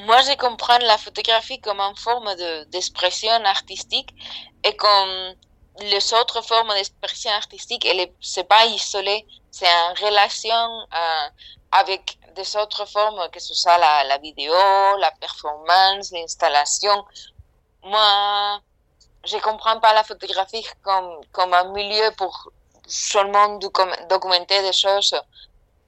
Moi, 0.07 0.21
je 0.23 0.37
comprends 0.37 0.79
la 0.79 0.99
photographie 0.99 1.59
comme 1.61 1.81
une 1.81 1.97
forme 1.97 2.29
d'expression 2.71 3.33
artistique 3.45 4.15
et 4.63 4.77
comme 4.77 5.35
les 5.81 6.15
autres 6.15 6.43
formes 6.43 6.73
d'expression 6.75 7.31
artistique, 7.31 7.85
elle 7.87 8.01
est, 8.01 8.13
c'est 8.21 8.49
pas 8.49 8.67
isolé, 8.67 9.27
c'est 9.51 9.67
en 9.67 9.95
relation 10.07 10.87
euh, 10.95 11.29
avec 11.73 12.16
des 12.37 12.57
autres 12.57 12.85
formes, 12.87 13.29
que 13.31 13.41
ce 13.41 13.55
soit 13.55 13.79
la, 13.79 14.19
vidéo, 14.19 14.55
la 14.99 15.11
performance, 15.13 16.13
l'installation. 16.13 17.05
Moi, 17.83 18.61
je 19.25 19.39
comprends 19.39 19.81
pas 19.81 19.93
la 19.95 20.05
photographie 20.05 20.67
comme, 20.83 21.21
comme 21.33 21.53
un 21.55 21.73
milieu 21.73 22.11
pour 22.17 22.51
seulement 22.87 23.59
documenter 24.09 24.63
des 24.63 24.73
choses, 24.73 25.15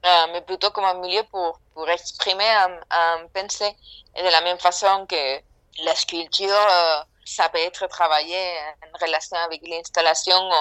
euh, 0.05 0.25
mais 0.31 0.41
plutôt 0.41 0.71
comme 0.71 0.85
un 0.85 0.95
milieu 0.95 1.23
pour, 1.31 1.59
pour 1.73 1.89
exprimer 1.89 2.49
un, 2.49 2.79
un 2.89 3.27
pensée. 3.33 3.75
Et 4.15 4.23
de 4.23 4.29
la 4.29 4.41
même 4.41 4.59
façon 4.59 5.05
que 5.07 5.39
la 5.83 5.95
sculpture, 5.95 6.49
euh, 6.49 7.01
ça 7.25 7.47
peut 7.49 7.59
être 7.59 7.87
travaillé 7.87 8.57
en 8.83 9.05
relation 9.05 9.37
avec 9.37 9.61
l'installation 9.67 10.37
ou 10.37 10.53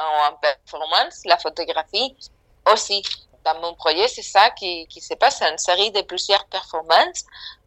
en, 0.00 0.32
performance, 0.40 1.22
la 1.24 1.36
photographie 1.38 2.16
aussi. 2.72 3.02
Dans 3.48 3.60
mon 3.60 3.74
projet, 3.74 4.08
c'est 4.08 4.22
ça 4.36 4.50
qui, 4.50 4.86
qui 4.88 5.00
se 5.00 5.14
passe, 5.14 5.40
une 5.42 5.58
série 5.58 5.90
de 5.90 6.02
plusieurs 6.02 6.44
performances, 6.46 7.24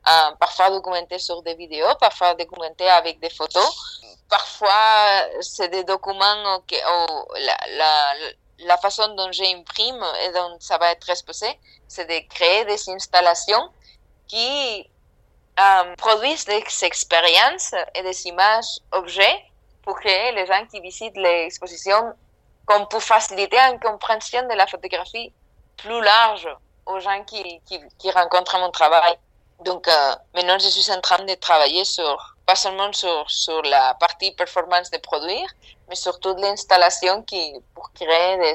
euh, 0.08 0.32
parfois 0.39 0.70
documentées 0.70 1.17
sur 1.20 1.41
des 1.41 1.56
vidéos, 1.56 1.96
parfois 2.00 2.36
documentées 2.36 2.89
avec 2.89 3.20
des 3.20 3.30
photos. 3.32 3.70
Parfois, 4.30 5.28
c'est 5.41 5.70
des 5.70 5.84
documents 5.84 6.60
où, 6.60 7.34
la, 7.48 7.58
la, 7.82 8.13
la 8.60 8.78
façon 8.78 9.08
dont 9.15 9.32
j'imprime 9.32 10.04
et 10.24 10.32
dont 10.34 10.58
ça 10.60 10.78
va 10.78 10.91
être 10.91 11.10
exposé, 11.10 11.50
c'est 11.88 12.06
de 12.06 12.20
créer 12.30 12.63
des 12.65 12.89
installations 12.89 13.70
qui 14.28 14.89
euh, 15.60 15.96
produisent 15.98 16.46
des 16.46 16.63
expériences 16.84 17.74
et 17.96 18.04
des 18.04 18.28
images 18.28 18.80
objets 18.91 19.38
pour 19.84 20.00
que 20.00 20.36
les 20.36 20.46
gens 20.46 20.63
qui 20.67 20.80
visitent 20.80 21.17
l'exposition, 21.17 22.13
qu'on 22.67 22.86
pour 22.86 23.02
faciliter 23.02 23.58
une 23.58 23.80
compréhension 23.80 24.48
de 24.48 24.54
la 24.54 24.67
photographie 24.67 25.34
plus 25.82 26.02
large 26.02 26.48
aux 26.86 27.00
gens 27.00 27.24
qui, 27.24 27.62
qui, 27.98 28.12
rencontrent 28.12 28.58
mon 28.60 28.72
travail. 28.72 29.15
Donc 29.63 29.88
euh, 29.88 30.15
maintenant, 30.34 30.58
je 30.60 30.67
suis 30.67 30.91
en 30.91 31.02
train 31.02 31.24
de 31.24 31.34
travailler 31.36 31.86
sur, 31.86 32.36
pas 32.46 32.56
seulement 32.56 32.91
sur, 32.94 33.30
sur 33.30 33.62
la 33.63 33.94
partie 33.96 34.32
performance 34.32 34.89
de 34.89 34.98
produire, 34.98 35.48
mais 35.88 35.96
surtout 35.96 36.34
de 36.34 36.41
l'installation 36.41 37.22
qui, 37.24 37.54
pour 37.76 37.91
créer 37.94 38.38
des, 38.38 38.54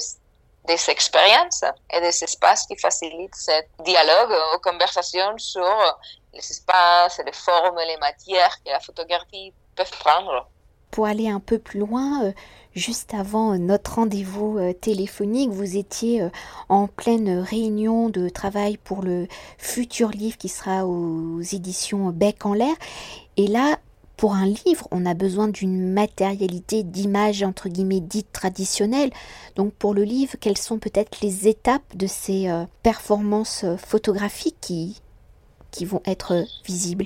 des 0.66 0.90
expériences 0.90 1.64
et 1.90 2.00
des 2.00 2.24
espaces 2.24 2.66
qui 2.66 2.76
facilitent 2.76 3.36
ce 3.36 3.52
dialogue 3.84 4.34
ou 4.54 4.58
conversation 4.58 5.38
sur 5.38 5.98
les 6.32 6.40
espaces, 6.40 7.20
les 7.24 7.32
formes, 7.32 7.78
les 7.86 7.96
matières 7.98 8.56
que 8.64 8.70
la 8.70 8.80
photographie 8.80 9.52
peut 9.74 9.84
prendre. 10.00 10.48
Pour 10.90 11.06
aller 11.06 11.28
un 11.28 11.40
peu 11.40 11.58
plus 11.58 11.80
loin, 11.80 12.24
euh, 12.24 12.32
juste 12.76 13.14
avant 13.14 13.56
notre 13.58 13.94
rendez-vous 13.94 14.58
euh, 14.58 14.72
téléphonique, 14.74 15.50
vous 15.50 15.76
étiez 15.76 16.20
euh, 16.20 16.28
en 16.68 16.86
pleine 16.86 17.40
réunion 17.40 18.10
de 18.10 18.28
travail 18.28 18.76
pour 18.76 19.02
le 19.02 19.26
futur 19.58 20.10
livre 20.10 20.36
qui 20.36 20.48
sera 20.48 20.86
aux 20.86 21.40
éditions 21.40 22.10
Bec 22.10 22.44
en 22.44 22.52
l'air. 22.52 22.74
Et 23.38 23.46
là, 23.46 23.78
pour 24.18 24.34
un 24.34 24.46
livre, 24.46 24.86
on 24.90 25.06
a 25.06 25.14
besoin 25.14 25.48
d'une 25.48 25.92
matérialité 25.92 26.82
d'image 26.82 27.42
entre 27.42 27.68
guillemets 27.68 28.00
dite 28.00 28.30
traditionnelle. 28.30 29.10
Donc 29.56 29.72
pour 29.72 29.94
le 29.94 30.04
livre, 30.04 30.36
quelles 30.40 30.58
sont 30.58 30.78
peut-être 30.78 31.20
les 31.22 31.48
étapes 31.48 31.96
de 31.96 32.06
ces 32.06 32.50
performances 32.82 33.66
photographiques 33.76 34.56
qui, 34.62 35.02
qui 35.70 35.84
vont 35.84 36.00
être 36.06 36.46
visibles? 36.64 37.04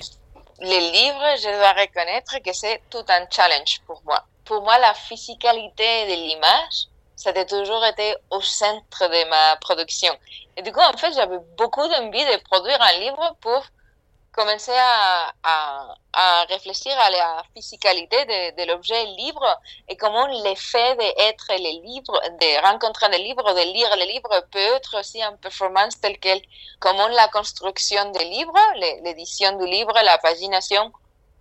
Les 0.60 0.80
livres, 0.80 1.36
je 1.38 1.56
dois 1.56 1.82
reconnaître 1.82 2.38
que 2.44 2.52
c'est 2.52 2.80
tout 2.90 3.04
un 3.08 3.26
challenge 3.28 3.80
pour 3.86 4.02
moi. 4.04 4.24
Pour 4.50 4.62
moi, 4.62 4.78
la 4.80 4.94
physicalité 4.94 6.06
de 6.08 6.14
l'image, 6.24 6.88
ça 7.14 7.30
a 7.30 7.44
toujours 7.44 7.84
été 7.84 8.16
au 8.30 8.40
centre 8.40 9.06
de 9.08 9.30
ma 9.30 9.54
production. 9.58 10.12
Et 10.56 10.62
du 10.62 10.72
coup, 10.72 10.80
en 10.80 10.96
fait, 10.96 11.12
j'avais 11.12 11.38
beaucoup 11.56 11.86
d'envie 11.86 12.24
de 12.24 12.36
produire 12.42 12.82
un 12.82 12.98
livre 12.98 13.36
pour 13.40 13.62
commencer 14.32 14.74
à, 14.74 15.32
à, 16.12 16.44
réfléchir 16.48 16.92
à 16.98 17.10
la 17.10 17.44
physicalité 17.54 18.16
de, 18.24 18.66
l'objet 18.66 19.04
libre 19.04 19.46
et 19.88 19.96
comment 19.96 20.26
l'effet 20.26 20.96
d'être 20.96 21.46
les 21.50 21.80
livres, 21.84 22.20
de 22.40 22.66
rencontrer 22.66 23.08
des 23.10 23.18
livres, 23.18 23.54
de 23.54 23.72
lire 23.72 23.94
les 23.98 24.06
livres 24.06 24.44
peut 24.50 24.58
être 24.58 24.98
aussi 24.98 25.22
une 25.22 25.38
performance 25.38 26.00
telle 26.00 26.18
quelle. 26.18 26.42
Comment 26.80 27.06
la 27.06 27.28
construction 27.28 28.10
des 28.10 28.24
livres, 28.24 28.58
l'édition 29.04 29.56
du 29.58 29.66
livre, 29.66 29.94
la 30.02 30.18
pagination 30.18 30.90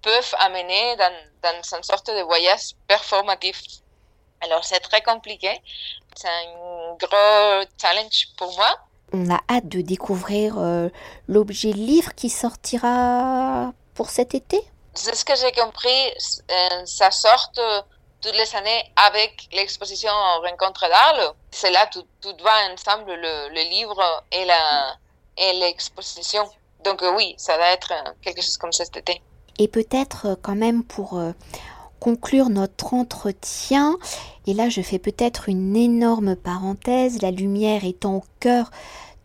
peuvent 0.02 0.36
amener 0.40 0.96
dans, 0.98 1.14
dans 1.44 1.78
une 1.78 1.84
sorte 1.84 2.08
de 2.08 2.22
voyage 2.24 2.74
performatif. 2.88 3.62
Alors 4.42 4.64
c'est 4.64 4.80
très 4.80 5.02
compliqué, 5.02 5.62
c'est 6.16 6.30
un 6.30 6.96
gros 6.96 7.66
challenge 7.82 8.30
pour 8.38 8.56
moi 8.56 8.80
on 9.14 9.30
a 9.30 9.40
hâte 9.50 9.68
de 9.68 9.82
découvrir 9.82 10.58
euh, 10.60 10.90
l'objet 11.28 11.72
livre 11.72 12.14
qui 12.16 12.30
sortira 12.30 13.74
pour 13.96 14.10
cet 14.10 14.36
été. 14.36 14.62
C'est 14.94 15.16
ce 15.16 15.26
que 15.26 15.36
j'ai 15.36 15.52
compris, 15.52 16.14
euh, 16.52 16.86
ça 16.86 17.10
sort 17.12 17.52
euh, 17.58 17.82
toutes 18.22 18.36
les 18.36 18.56
années 18.56 18.92
avec 18.96 19.48
l'exposition 19.52 20.12
Rencontre 20.44 20.88
d'Arles. 20.88 21.34
C'est 21.52 21.72
là 21.72 21.88
tout, 21.88 22.06
tout 22.22 22.36
va 22.44 22.72
ensemble, 22.72 23.14
le, 23.14 23.50
le 23.50 23.70
livre 23.70 24.24
et 24.32 24.46
la 24.46 24.96
et 25.38 25.54
l'exposition. 25.54 26.48
Donc 26.84 27.02
oui, 27.16 27.34
ça 27.38 27.58
va 27.58 27.72
être 27.72 27.94
quelque 28.22 28.42
chose 28.42 28.58
comme 28.58 28.74
ça 28.74 28.84
cet 28.84 28.98
été. 28.98 29.22
Et 29.60 29.68
peut-être 29.68 30.40
quand 30.42 30.56
même 30.56 30.84
pour 30.84 31.22
conclure 32.00 32.50
notre 32.50 32.94
entretien, 32.94 33.98
et 34.48 34.54
là 34.54 34.70
je 34.70 34.82
fais 34.82 35.00
peut-être 35.00 35.50
une 35.50 35.76
énorme 35.76 36.36
parenthèse, 36.36 37.22
la 37.22 37.30
lumière 37.30 37.84
étant 37.84 38.16
au 38.16 38.24
cœur 38.40 38.72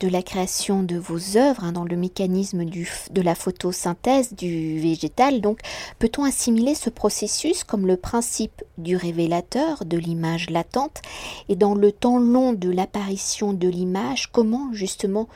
de 0.00 0.08
la 0.08 0.22
création 0.22 0.82
de 0.82 0.96
vos 0.96 1.36
œuvres, 1.36 1.64
hein, 1.64 1.72
dans 1.72 1.84
le 1.84 1.96
mécanisme 1.96 2.64
de 2.64 3.22
la 3.22 3.34
photosynthèse 3.34 4.34
du 4.34 4.80
végétal. 4.80 5.40
Donc, 5.40 5.60
peut-on 5.98 6.24
assimiler 6.24 6.74
ce 6.74 6.90
processus 6.90 7.64
comme 7.64 7.86
le 7.86 7.96
principe 7.96 8.64
du 8.76 8.96
révélateur 8.96 9.84
de 9.84 9.96
l'image 9.96 10.50
latente? 10.50 11.00
Et 11.48 11.56
dans 11.56 11.74
le 11.74 11.92
temps 11.92 12.18
long 12.18 12.52
de 12.52 12.70
l'apparition 12.70 13.52
de 13.52 13.68
l'image, 13.68 14.30
comment 14.32 14.72
justement 14.72 15.28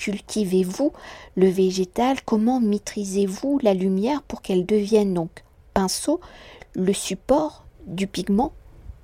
cultivez-vous 0.00 0.92
le 1.36 1.48
végétal? 1.48 2.22
Comment 2.22 2.58
maîtrisez-vous 2.58 3.60
la 3.62 3.74
lumière 3.74 4.22
pour 4.22 4.40
qu'elle 4.40 4.64
devienne 4.64 5.12
donc 5.12 5.44
pinceau 5.74 6.20
le 6.72 6.94
support 6.94 7.64
du 7.84 8.06
pigment 8.06 8.52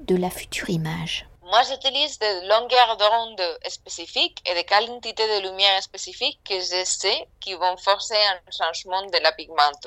de 0.00 0.16
la 0.16 0.30
future 0.30 0.70
image? 0.70 1.28
Moi, 1.42 1.62
j'utilise 1.68 2.18
des 2.18 2.40
longueurs 2.46 2.96
d'onde 2.96 3.58
spécifiques 3.68 4.42
et 4.50 4.54
des 4.54 4.64
quantités 4.64 5.28
de 5.34 5.48
lumière 5.48 5.80
spécifiques 5.82 6.40
que 6.44 6.58
je 6.58 6.82
sais 6.84 7.28
qui 7.40 7.54
vont 7.54 7.76
forcer 7.76 8.16
un 8.16 8.50
changement 8.50 9.02
de 9.02 9.18
la 9.18 9.30
pigmente. 9.32 9.86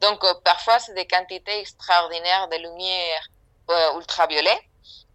Donc, 0.00 0.22
euh, 0.22 0.34
parfois, 0.44 0.78
c'est 0.78 0.94
des 0.94 1.06
quantités 1.06 1.58
extraordinaires 1.58 2.46
de 2.48 2.56
lumière 2.56 3.22
euh, 3.70 3.98
ultraviolet 3.98 4.60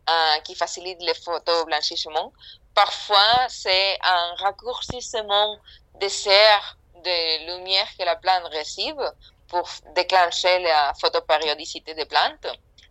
euh, 0.10 0.40
qui 0.44 0.56
facilitent 0.56 1.04
les 1.04 1.14
photos 1.14 1.66
blanchissement. 1.66 2.34
Parfois, 2.74 3.48
c'est 3.50 3.98
un 4.02 4.36
raccourcissement 4.36 5.58
des 5.96 6.10
serres 6.10 6.78
de 6.96 7.48
lumière 7.48 7.88
que 7.98 8.04
la 8.04 8.16
plante 8.16 8.44
reçoit 8.54 9.14
pour 9.48 9.68
déclencher 9.96 10.60
la 10.60 10.94
photopériodicité 11.00 11.94
des 11.94 12.06
plantes. 12.06 12.48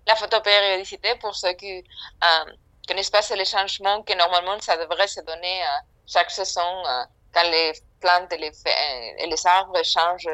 La 0.07 0.16
photopériodicité, 0.16 1.14
pour 1.16 1.35
ceux 1.35 1.55
qui 1.55 1.79
euh, 1.79 2.53
connaissent 2.87 3.11
pas, 3.11 3.23
c'est 3.23 3.37
le 3.37 3.45
changement 3.45 4.03
que 4.03 4.12
normalement 4.14 4.61
ça 4.61 4.77
devrait 4.77 5.09
se 5.09 5.21
donner 5.21 5.62
euh, 5.62 5.66
chaque 6.07 6.31
saison 6.31 6.87
euh, 6.87 7.05
quand 7.33 7.49
les 7.51 7.73
plantes 8.01 8.33
et 8.33 8.38
les, 8.38 9.47
arbres 9.47 9.83
changent 9.85 10.25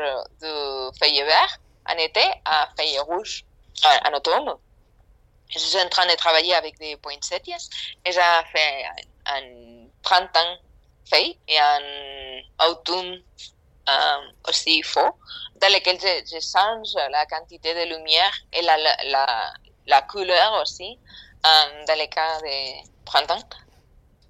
de 0.40 0.90
feuilles 0.98 1.22
vertes 1.22 1.60
en 1.88 1.96
été 1.98 2.24
à 2.44 2.68
feuilles 2.76 2.98
rouges 3.00 3.44
en 4.04 4.12
automne. 4.14 4.54
Je 5.50 5.58
suis 5.58 5.80
en 5.80 5.88
train 5.88 6.06
de 6.06 6.14
travailler 6.14 6.54
avec 6.54 6.78
des 6.78 6.96
poinsettias 6.96 7.68
et 8.04 8.12
j'ai 8.12 8.20
fait 8.52 8.84
un 9.28 9.86
printemps 10.02 10.56
feuilles 11.08 11.38
et 11.48 11.58
un 11.58 12.68
automne 12.68 13.22
aussi 14.48 14.82
faux, 14.82 15.16
dans 15.60 15.72
lesquels 15.72 16.00
je, 16.00 16.34
je, 16.34 16.40
change 16.40 16.94
la 17.10 17.24
quantité 17.26 17.72
de 17.72 17.94
lumière 17.94 18.32
et 18.52 18.62
la, 18.62 18.76
la, 18.76 19.54
la 19.86 20.02
couleur 20.02 20.60
aussi, 20.62 20.98
euh, 21.46 21.84
dans 21.86 21.98
les 21.98 22.08
cas 22.08 22.40
de 22.40 23.04
printemps, 23.04 23.48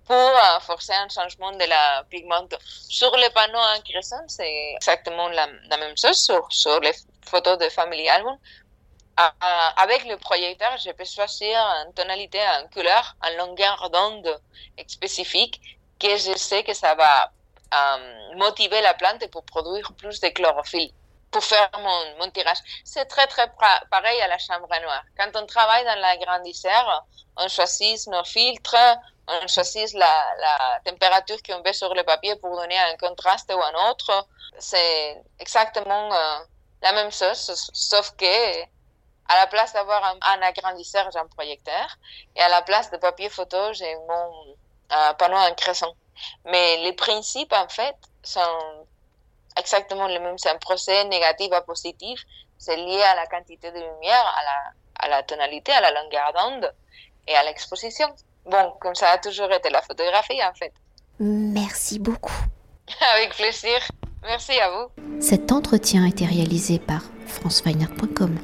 pour 0.04 0.16
euh, 0.16 0.60
forcer 0.60 0.92
un 0.92 1.08
changement 1.08 1.52
de 1.52 1.64
la 1.64 2.04
pigmente. 2.10 2.54
Sur 2.88 3.14
les 3.16 3.30
panneaux 3.30 3.58
en 3.58 3.80
crescent, 3.80 4.24
c'est 4.28 4.74
exactement 4.74 5.28
la, 5.28 5.48
la, 5.68 5.76
même 5.78 5.96
chose 5.96 6.18
sur, 6.22 6.46
sur 6.50 6.78
les 6.80 6.92
photos 7.24 7.58
de 7.58 7.68
Family 7.68 8.08
Album. 8.08 8.38
Avec 9.16 10.04
le 10.04 10.16
projecteur, 10.18 10.76
je 10.78 10.90
peux 10.90 11.04
choisir 11.04 11.58
une 11.86 11.94
tonalité, 11.94 12.40
une 12.40 12.68
couleur, 12.70 13.16
une 13.22 13.38
longueur 13.38 13.90
d'onde 13.90 14.40
spécifique 14.86 15.60
que 15.98 16.16
je 16.16 16.36
sais 16.36 16.62
que 16.62 16.74
ça 16.74 16.94
va 16.94 17.32
euh, 17.74 18.36
motiver 18.36 18.80
la 18.80 18.94
plante 18.94 19.26
pour 19.30 19.44
produire 19.44 19.92
plus 19.94 20.20
de 20.20 20.28
chlorophylle, 20.28 20.92
pour 21.30 21.42
faire 21.42 21.70
mon, 22.18 22.30
tirage. 22.30 22.58
C'est 22.84 23.06
très, 23.06 23.26
très 23.26 23.50
pareil 23.90 24.20
à 24.20 24.28
la 24.28 24.38
chambre 24.38 24.68
noire. 24.68 25.02
Quand 25.18 25.30
on 25.34 25.46
travaille 25.46 25.84
dans 25.84 25.98
la 25.98 26.16
grandisseur, 26.18 27.04
on 27.36 27.48
choisit 27.48 28.06
nos 28.08 28.24
filtres, 28.24 28.76
on 29.28 29.46
choisit 29.48 29.92
la, 29.94 30.34
la 30.40 30.80
température 30.84 31.38
qu'on 31.42 31.62
veut 31.62 31.72
sur 31.72 31.92
le 31.94 32.04
papier 32.04 32.36
pour 32.36 32.54
donner 32.56 32.78
un 32.78 32.96
contraste 32.98 33.52
ou 33.52 33.60
un 33.60 33.90
autre. 33.90 34.28
C'est 34.58 35.20
exactement 35.40 36.14
euh, 36.14 36.38
la 36.82 36.92
même 36.92 37.10
chose, 37.10 37.70
sauf 37.72 38.12
que 38.16 38.75
à 39.28 39.36
la 39.36 39.46
place 39.46 39.72
d'avoir 39.72 40.04
un, 40.04 40.16
un, 40.34 40.42
agrandisseur, 40.42 41.08
j'ai 41.12 41.18
un 41.18 41.26
projecteur, 41.26 41.96
et 42.34 42.40
à 42.40 42.48
la 42.48 42.62
place 42.62 42.90
de 42.90 42.96
papier 42.96 43.28
photo, 43.28 43.72
j'ai 43.72 43.94
mon 43.96 44.56
euh, 44.92 45.12
panneau 45.14 45.36
en 45.36 45.54
crescent. 45.54 45.94
Mais 46.44 46.78
les 46.78 46.92
principes, 46.92 47.52
en 47.52 47.68
fait, 47.68 47.96
sont 48.22 48.86
exactement 49.58 50.06
les 50.06 50.18
mêmes. 50.18 50.38
C'est 50.38 50.50
un 50.50 50.58
procès 50.58 51.04
négatif 51.04 51.52
à 51.52 51.62
positif. 51.62 52.24
C'est 52.58 52.76
lié 52.76 53.02
à 53.02 53.14
la 53.14 53.26
quantité 53.26 53.70
de 53.70 53.78
lumière, 53.78 54.34
à 54.38 54.44
la, 54.44 55.06
à 55.06 55.08
la 55.08 55.22
tonalité, 55.22 55.72
à 55.72 55.80
la 55.80 55.90
longueur 55.90 56.32
d'onde 56.32 56.72
et 57.26 57.34
à 57.34 57.42
l'exposition. 57.42 58.08
Bon, 58.44 58.72
comme 58.80 58.94
ça 58.94 59.10
a 59.10 59.18
toujours 59.18 59.52
été 59.52 59.70
la 59.70 59.82
photographie, 59.82 60.42
en 60.42 60.54
fait. 60.54 60.72
Merci 61.18 61.98
beaucoup. 61.98 62.44
Avec 63.14 63.34
plaisir. 63.34 63.80
Merci 64.22 64.58
à 64.58 64.70
vous. 64.70 65.20
Cet 65.20 65.52
entretien 65.52 66.04
a 66.04 66.08
été 66.08 66.24
réalisé 66.26 66.78
par 66.78 67.02
franceweiner.com. 67.26 68.38